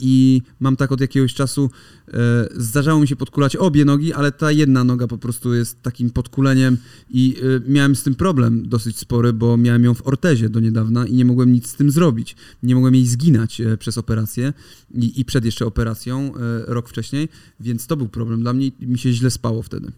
[0.00, 1.70] I mam tak od jakiegoś czasu,
[2.08, 6.10] e, zdarzało mi się podkulać obie nogi, ale ta jedna noga po prostu jest takim
[6.10, 6.76] podkuleniem
[7.10, 11.06] i e, miałem z tym problem dosyć spory, bo miałem ją w ortezie do niedawna
[11.06, 12.36] i nie mogłem nic z tym zrobić.
[12.62, 14.52] Nie mogłem jej zginać przez operację
[14.94, 16.32] i, i przed jeszcze operacją,
[16.66, 17.28] rok wcześniej,
[17.60, 19.92] więc to był problem dla mnie i mi się źle spało wtedy.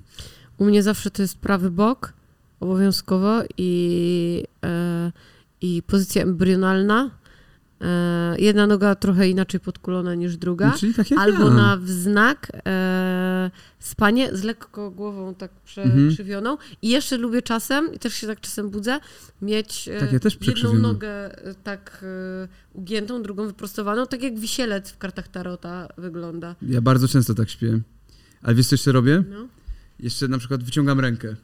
[0.59, 2.13] U mnie zawsze to jest prawy bok,
[2.61, 5.13] obowiązkowo i, e,
[5.61, 7.11] i pozycja embrionalna.
[7.81, 10.73] E, jedna noga trochę inaczej podkulona niż druga.
[10.79, 11.55] Czyli tak jak Albo ja.
[11.55, 16.09] na wznak e, spanie z lekko głową tak Mhm.
[16.09, 16.57] przekrzywioną.
[16.83, 19.01] I jeszcze lubię czasem, i też się tak czasem budzę,
[19.43, 22.05] mieć e, Tak, ja jedną nogę tak
[22.73, 26.55] ugiętą, drugą wyprostowaną, tak jak wisielec w kartach Tarota wygląda.
[26.63, 27.81] Ja bardzo często tak śpię.
[28.43, 29.25] Ale wiesz, co jeszcze robię?
[29.31, 29.49] No.
[30.01, 31.37] Jeszcze na przykład wyciągam rękę.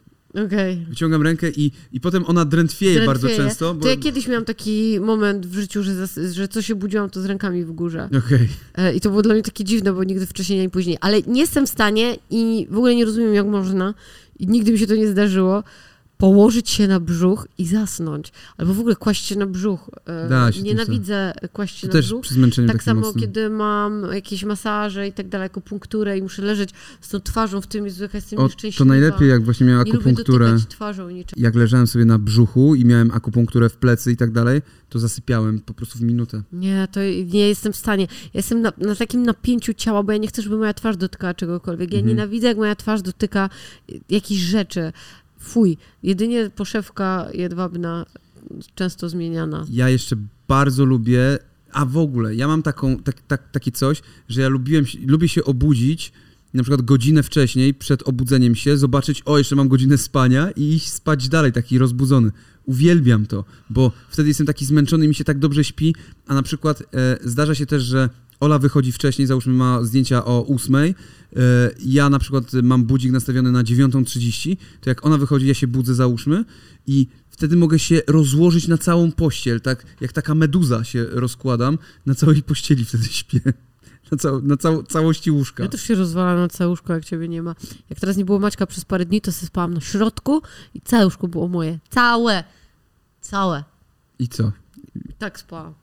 [0.46, 0.86] Okej.
[0.88, 3.48] Wyciągam rękę i, i potem ona drętwieje bardzo Drętwieje.
[3.48, 3.74] często.
[3.74, 3.80] Bo...
[3.82, 7.20] To ja kiedyś miałam taki moment w życiu, że, zas- że co się budziłam, to
[7.20, 8.08] z rękami w górze.
[8.26, 8.48] Okej.
[8.74, 10.98] E, I to było dla mnie takie dziwne, bo nigdy wcześniej ani później.
[11.00, 13.94] Ale nie jestem w stanie i w ogóle nie rozumiem, jak można,
[14.38, 15.64] i nigdy mi się to nie zdarzyło,
[16.26, 18.32] położyć się na brzuch i zasnąć.
[18.56, 19.90] Albo w ogóle kłaść się na brzuch.
[20.06, 22.22] E, Da się Nienawidzę kłaść się na też brzuch.
[22.22, 23.20] przy zmęczeniu Tak samo, mocnym.
[23.24, 26.70] kiedy mam jakieś masaże i tak dalej, akupunkturę i muszę leżeć
[27.00, 28.78] z tą twarzą w tym, jaka jestem O, nieszczęśliwa.
[28.78, 30.56] to najlepiej, jak właśnie miałem akupunkturę.
[31.36, 35.60] Jak leżałem sobie na brzuchu i miałem akupunkturę w plecy i tak dalej, to zasypiałem
[35.60, 36.42] po prostu w minutę.
[36.52, 37.00] Nie, to
[37.32, 38.04] nie jestem w stanie.
[38.04, 41.34] Ja jestem na, na takim napięciu ciała, bo ja nie chcę, żeby moja twarz dotykała
[41.34, 41.92] czegokolwiek.
[41.92, 42.16] Ja Mhm.
[42.16, 43.50] nienawidzę, jak moja twarz dotyka
[43.90, 44.92] y, jakichś rzeczy.
[45.42, 45.76] Fuj.
[46.02, 48.06] Jedynie poszewka jedwabna,
[48.74, 49.66] często zmieniana.
[49.70, 50.16] Ja jeszcze
[50.48, 51.38] bardzo lubię,
[51.72, 55.44] a w ogóle, ja mam taką, tak, tak, takie coś, że ja lubiłem, lubię się
[55.44, 56.12] obudzić
[56.54, 60.92] na przykład godzinę wcześniej, przed obudzeniem się, zobaczyć, o, jeszcze mam godzinę spania i iść
[60.92, 62.30] spać dalej, taki rozbudzony.
[62.66, 65.94] Uwielbiam to, bo wtedy jestem taki zmęczony i mi się tak dobrze śpi,
[66.26, 68.08] a na przykład e, zdarza się też, że
[68.42, 70.92] Ola wychodzi wcześniej, załóżmy ma zdjęcia o 8, e,
[71.84, 75.94] ja na przykład mam budzik nastawiony na 9.30, to jak ona wychodzi, ja się budzę,
[75.94, 76.44] załóżmy
[76.86, 82.14] i wtedy mogę się rozłożyć na całą pościel, tak jak taka meduza się rozkładam, na
[82.14, 83.40] całej pościeli wtedy śpię.
[84.12, 85.62] Na, cał, na cał, całości łóżka.
[85.62, 87.54] Ja też się rozwalam na całe łóżko, jak ciebie nie ma.
[87.90, 90.42] Jak teraz nie było Maćka przez parę dni, to sobie spałam na środku
[90.74, 91.78] i całe łóżko było moje.
[91.90, 92.44] Całe.
[93.20, 93.64] Całe.
[94.18, 94.52] I co?
[95.18, 95.74] Tak spałam.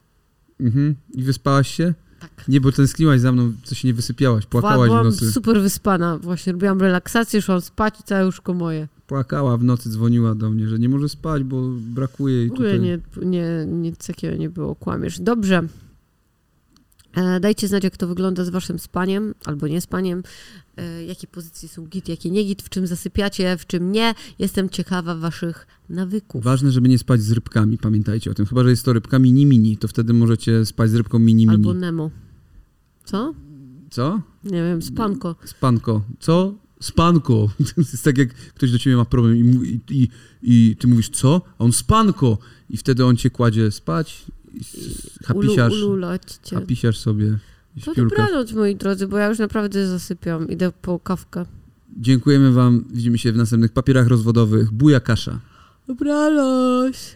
[0.59, 0.95] Mhm.
[1.13, 1.93] I wyspałaś się?
[2.19, 2.47] Tak.
[2.47, 5.31] Nie, bo tęskniłaś za mną, co się nie wysypiałaś, płakałaś w nocy.
[5.31, 6.17] super wyspana.
[6.17, 8.87] Właśnie robiłam relaksację, szłam spać i całe łóżko moje.
[9.07, 12.71] Płakała w nocy, dzwoniła do mnie, że nie może spać, bo brakuje jej W ogóle
[12.71, 12.85] tutaj.
[12.87, 15.19] nie, nie, nic takiego nie było, kłamiesz.
[15.19, 15.63] Dobrze.
[17.13, 20.23] E, dajcie znać, jak to wygląda z waszym spaniem albo niespaniem.
[20.77, 24.13] E, jakie pozycje są git, jakie nie git, w czym zasypiacie, w czym nie.
[24.39, 26.43] Jestem ciekawa waszych nawyków.
[26.43, 28.45] Ważne, żeby nie spać z rybkami, pamiętajcie o tym.
[28.45, 31.49] Chyba, że jest to rybka mini-mini, to wtedy możecie spać z rybką mini-mini.
[31.49, 32.11] Albo Nemo.
[33.03, 33.33] Co?
[33.89, 34.21] Co?
[34.43, 35.35] Nie wiem, spanko.
[35.45, 36.01] Spanko.
[36.19, 36.53] Co?
[36.79, 37.49] Spanko.
[37.75, 40.09] To jest tak, jak ktoś do ciebie ma problem i, i, i,
[40.41, 41.41] i ty mówisz co?
[41.59, 42.37] A on spanko.
[42.69, 44.25] I wtedy on cię kładzie spać
[45.25, 46.55] hapisiarz, Ulu, ululać cię.
[46.55, 47.37] hapisiarz sobie
[47.85, 50.49] To dobranoc, moi drodzy, bo ja już naprawdę zasypiam.
[50.49, 51.45] Idę po kawkę.
[51.97, 52.85] Dziękujemy wam.
[52.91, 54.71] Widzimy się w następnych papierach rozwodowych.
[54.71, 55.39] Buja kasza.
[55.87, 57.15] Dobranoc.